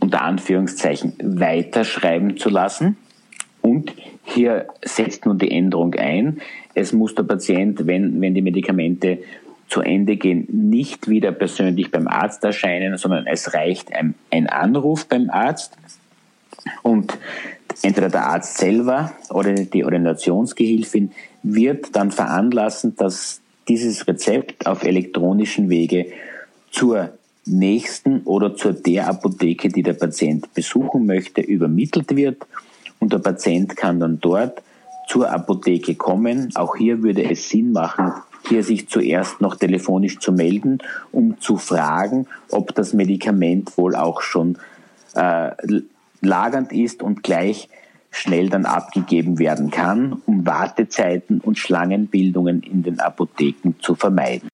unter 0.00 0.22
Anführungszeichen 0.22 1.14
weiterschreiben 1.22 2.36
zu 2.36 2.48
lassen. 2.48 2.96
Und 3.62 3.92
hier 4.24 4.68
setzt 4.84 5.26
nun 5.26 5.38
die 5.38 5.50
Änderung 5.50 5.94
ein. 5.94 6.40
Es 6.74 6.92
muss 6.92 7.14
der 7.14 7.24
Patient, 7.24 7.86
wenn, 7.86 8.20
wenn 8.20 8.34
die 8.34 8.42
Medikamente 8.42 9.18
zu 9.68 9.80
Ende 9.80 10.16
gehen, 10.16 10.46
nicht 10.50 11.08
wieder 11.08 11.32
persönlich 11.32 11.90
beim 11.90 12.08
Arzt 12.08 12.42
erscheinen, 12.44 12.96
sondern 12.96 13.26
es 13.26 13.52
reicht 13.52 13.92
ein, 13.92 14.14
ein 14.30 14.46
Anruf 14.46 15.06
beim 15.06 15.28
Arzt 15.28 15.76
und 16.82 17.18
entweder 17.82 18.08
der 18.08 18.26
Arzt 18.26 18.58
selber 18.58 19.12
oder 19.30 19.52
die 19.54 19.84
Ordinationsgehilfin 19.84 21.12
wird 21.42 21.94
dann 21.94 22.10
veranlassen, 22.10 22.96
dass 22.96 23.40
dieses 23.68 24.06
Rezept 24.06 24.66
auf 24.66 24.84
elektronischen 24.84 25.68
Wege 25.68 26.06
zur 26.70 27.10
nächsten 27.46 28.22
oder 28.22 28.56
zur 28.56 28.72
der 28.72 29.08
Apotheke, 29.08 29.68
die 29.68 29.82
der 29.82 29.94
Patient 29.94 30.52
besuchen 30.54 31.06
möchte, 31.06 31.40
übermittelt 31.40 32.14
wird 32.14 32.46
und 33.00 33.12
der 33.12 33.18
Patient 33.18 33.76
kann 33.76 34.00
dann 34.00 34.20
dort 34.20 34.62
zur 35.08 35.30
Apotheke 35.30 35.94
kommen. 35.94 36.50
Auch 36.54 36.76
hier 36.76 37.02
würde 37.02 37.30
es 37.30 37.48
Sinn 37.48 37.72
machen, 37.72 38.12
hier 38.48 38.62
sich 38.62 38.88
zuerst 38.88 39.40
noch 39.40 39.56
telefonisch 39.56 40.18
zu 40.18 40.32
melden, 40.32 40.78
um 41.12 41.40
zu 41.40 41.56
fragen, 41.56 42.26
ob 42.50 42.74
das 42.74 42.92
Medikament 42.92 43.76
wohl 43.78 43.96
auch 43.96 44.20
schon 44.20 44.58
äh, 45.14 45.50
lagernd 46.20 46.72
ist 46.72 47.02
und 47.02 47.22
gleich 47.22 47.68
schnell 48.10 48.48
dann 48.48 48.64
abgegeben 48.64 49.38
werden 49.38 49.70
kann, 49.70 50.20
um 50.26 50.46
Wartezeiten 50.46 51.40
und 51.40 51.58
Schlangenbildungen 51.58 52.62
in 52.62 52.82
den 52.82 53.00
Apotheken 53.00 53.74
zu 53.80 53.94
vermeiden. 53.94 54.48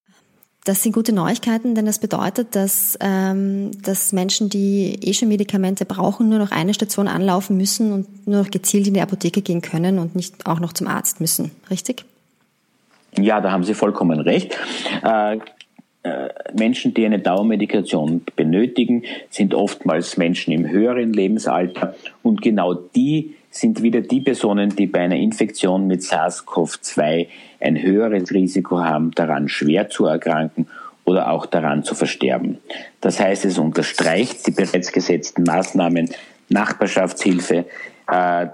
Das 0.65 0.83
sind 0.83 0.93
gute 0.93 1.13
Neuigkeiten, 1.13 1.75
denn 1.75 1.85
das 1.85 1.99
bedeutet, 1.99 2.57
dass, 2.57 2.97
ähm, 3.01 3.71
dass 3.83 4.15
Menschen, 4.15 4.49
die 4.49 4.99
eh 5.03 5.13
schon 5.13 5.29
Medikamente 5.29 5.85
brauchen, 5.85 6.31
nur 6.31 6.39
noch 6.39 6.53
eine 6.53 6.73
Station 6.73 7.07
anlaufen 7.07 7.59
müssen 7.59 7.93
und 7.93 8.27
nur 8.27 8.43
noch 8.43 8.51
gezielt 8.51 8.87
in 8.87 8.95
die 8.95 9.03
Apotheke 9.03 9.43
gehen 9.43 9.61
können 9.61 9.99
und 9.99 10.17
nicht 10.17 10.47
auch 10.47 10.61
noch 10.61 10.73
zum 10.73 10.87
Arzt 10.87 11.21
müssen. 11.21 11.51
Richtig? 11.71 12.07
Ja, 13.19 13.43
da 13.43 13.53
haben 13.53 13.63
Sie 13.63 13.75
vollkommen 13.75 14.21
recht. 14.21 14.57
Äh, 15.05 15.39
äh, 16.05 16.29
Menschen, 16.55 16.95
die 16.95 17.05
eine 17.05 17.19
Dauermedikation 17.19 18.23
benötigen, 18.35 19.05
sind 19.29 19.55
oftmals 19.55 20.17
Menschen 20.17 20.53
im 20.53 20.69
höheren 20.69 21.13
Lebensalter 21.13 21.95
und 22.23 22.41
genau 22.41 22.73
die 22.75 23.35
sind 23.55 23.83
wieder 23.83 24.01
die 24.01 24.21
Personen, 24.21 24.71
die 24.71 24.87
bei 24.87 25.01
einer 25.01 25.17
Infektion 25.17 25.87
mit 25.87 26.03
SARS-CoV-2 26.03 27.29
ein 27.61 27.81
höheres 27.81 28.33
Risiko 28.33 28.81
haben, 28.81 29.13
daran 29.13 29.49
schwer 29.49 29.89
zu 29.89 30.07
erkranken 30.07 30.67
oder 31.05 31.31
auch 31.31 31.47
daran 31.47 31.85
zu 31.85 31.95
versterben. 31.95 32.59
Das 33.01 33.21
heißt, 33.21 33.45
es 33.45 33.59
unterstreicht 33.59 34.47
die 34.47 34.51
bereits 34.51 34.91
gesetzten 34.91 35.45
Maßnahmen, 35.45 36.11
Nachbarschaftshilfe, 36.49 37.67
äh, 38.09 38.47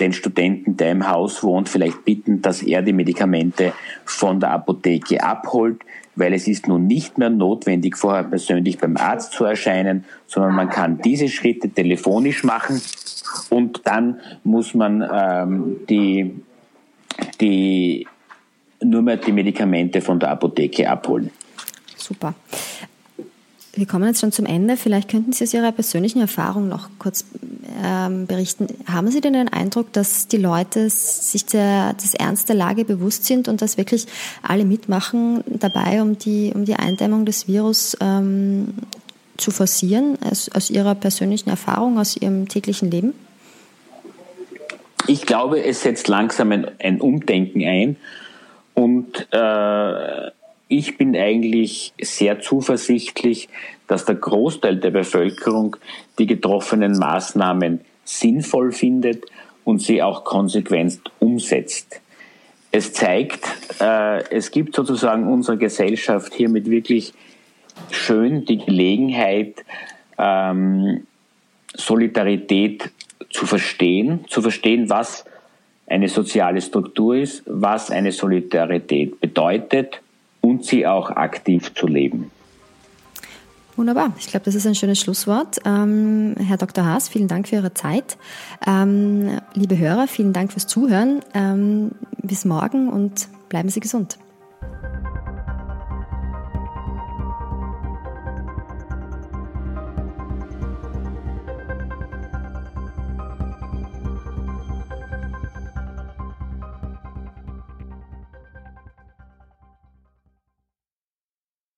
den 0.00 0.12
Studenten, 0.12 0.76
der 0.76 0.90
im 0.90 1.08
Haus 1.08 1.42
wohnt, 1.42 1.68
vielleicht 1.68 2.04
bitten, 2.04 2.42
dass 2.42 2.62
er 2.62 2.82
die 2.82 2.92
Medikamente 2.92 3.72
von 4.04 4.40
der 4.40 4.50
Apotheke 4.50 5.22
abholt, 5.22 5.80
weil 6.18 6.32
es 6.32 6.48
ist 6.48 6.66
nun 6.66 6.86
nicht 6.86 7.18
mehr 7.18 7.30
notwendig, 7.30 7.96
vorher 7.96 8.24
persönlich 8.24 8.78
beim 8.78 8.96
Arzt 8.96 9.32
zu 9.32 9.44
erscheinen, 9.44 10.04
sondern 10.26 10.54
man 10.54 10.68
kann 10.68 10.98
diese 10.98 11.28
Schritte 11.28 11.68
telefonisch 11.68 12.44
machen 12.44 12.80
und 13.50 13.82
dann 13.84 14.20
muss 14.44 14.74
man 14.74 15.08
ähm, 15.12 15.76
die, 15.88 16.34
die, 17.40 18.06
nur 18.82 19.02
mehr 19.02 19.16
die 19.16 19.32
Medikamente 19.32 20.00
von 20.00 20.18
der 20.18 20.30
Apotheke 20.30 20.88
abholen. 20.90 21.30
Super. 21.96 22.34
Wir 23.78 23.86
kommen 23.86 24.08
jetzt 24.08 24.20
schon 24.20 24.32
zum 24.32 24.44
Ende. 24.44 24.76
Vielleicht 24.76 25.08
könnten 25.08 25.32
Sie 25.32 25.44
aus 25.44 25.54
Ihrer 25.54 25.70
persönlichen 25.70 26.20
Erfahrung 26.20 26.68
noch 26.68 26.88
kurz 26.98 27.24
ähm, 27.84 28.26
berichten. 28.26 28.66
Haben 28.90 29.08
Sie 29.12 29.20
denn 29.20 29.34
den 29.34 29.48
Eindruck, 29.48 29.92
dass 29.92 30.26
die 30.26 30.36
Leute 30.36 30.90
sich 30.90 31.46
der, 31.46 31.92
des 31.92 32.14
Ernst 32.14 32.48
der 32.48 32.56
Lage 32.56 32.84
bewusst 32.84 33.26
sind 33.26 33.46
und 33.46 33.62
dass 33.62 33.78
wirklich 33.78 34.06
alle 34.42 34.64
mitmachen 34.64 35.44
dabei, 35.46 36.02
um 36.02 36.18
die, 36.18 36.50
um 36.52 36.64
die 36.64 36.74
Eindämmung 36.74 37.24
des 37.24 37.46
Virus 37.46 37.96
ähm, 38.00 38.74
zu 39.36 39.52
forcieren, 39.52 40.18
aus, 40.28 40.50
aus 40.52 40.70
Ihrer 40.70 40.96
persönlichen 40.96 41.48
Erfahrung, 41.48 42.00
aus 42.00 42.16
Ihrem 42.16 42.48
täglichen 42.48 42.90
Leben? 42.90 43.14
Ich 45.06 45.24
glaube, 45.24 45.62
es 45.62 45.82
setzt 45.82 46.08
langsam 46.08 46.50
ein, 46.50 46.66
ein 46.80 47.00
Umdenken 47.00 47.62
ein 47.62 47.96
und 48.74 49.28
äh, 49.30 50.30
ich 50.68 50.98
bin 50.98 51.16
eigentlich 51.16 51.94
sehr 52.00 52.40
zuversichtlich, 52.40 53.48
dass 53.86 54.04
der 54.04 54.16
Großteil 54.16 54.76
der 54.76 54.90
Bevölkerung 54.90 55.76
die 56.18 56.26
getroffenen 56.26 56.98
Maßnahmen 56.98 57.80
sinnvoll 58.04 58.72
findet 58.72 59.24
und 59.64 59.80
sie 59.80 60.02
auch 60.02 60.24
konsequent 60.24 61.00
umsetzt. 61.18 62.00
Es 62.70 62.92
zeigt, 62.92 63.46
äh, 63.80 64.22
es 64.30 64.50
gibt 64.50 64.74
sozusagen 64.74 65.26
unserer 65.26 65.56
Gesellschaft 65.56 66.34
hiermit 66.34 66.70
wirklich 66.70 67.14
schön 67.90 68.44
die 68.44 68.58
Gelegenheit, 68.58 69.64
ähm, 70.18 71.06
Solidarität 71.74 72.90
zu 73.30 73.46
verstehen, 73.46 74.24
zu 74.28 74.42
verstehen, 74.42 74.90
was 74.90 75.24
eine 75.86 76.08
soziale 76.08 76.60
Struktur 76.60 77.16
ist, 77.16 77.42
was 77.46 77.90
eine 77.90 78.12
Solidarität 78.12 79.18
bedeutet 79.20 80.02
und 80.48 80.64
sie 80.64 80.86
auch 80.86 81.10
aktiv 81.10 81.74
zu 81.74 81.86
leben. 81.86 82.30
Wunderbar. 83.76 84.12
Ich 84.18 84.26
glaube, 84.26 84.44
das 84.44 84.56
ist 84.56 84.66
ein 84.66 84.74
schönes 84.74 84.98
Schlusswort. 84.98 85.60
Ähm, 85.64 86.34
Herr 86.36 86.56
Dr. 86.56 86.84
Haas, 86.84 87.08
vielen 87.08 87.28
Dank 87.28 87.46
für 87.46 87.56
Ihre 87.56 87.74
Zeit. 87.74 88.16
Ähm, 88.66 89.40
liebe 89.54 89.78
Hörer, 89.78 90.08
vielen 90.08 90.32
Dank 90.32 90.52
fürs 90.52 90.66
Zuhören. 90.66 91.20
Ähm, 91.32 91.92
bis 92.22 92.44
morgen 92.44 92.88
und 92.88 93.28
bleiben 93.48 93.68
Sie 93.68 93.78
gesund. 93.78 94.18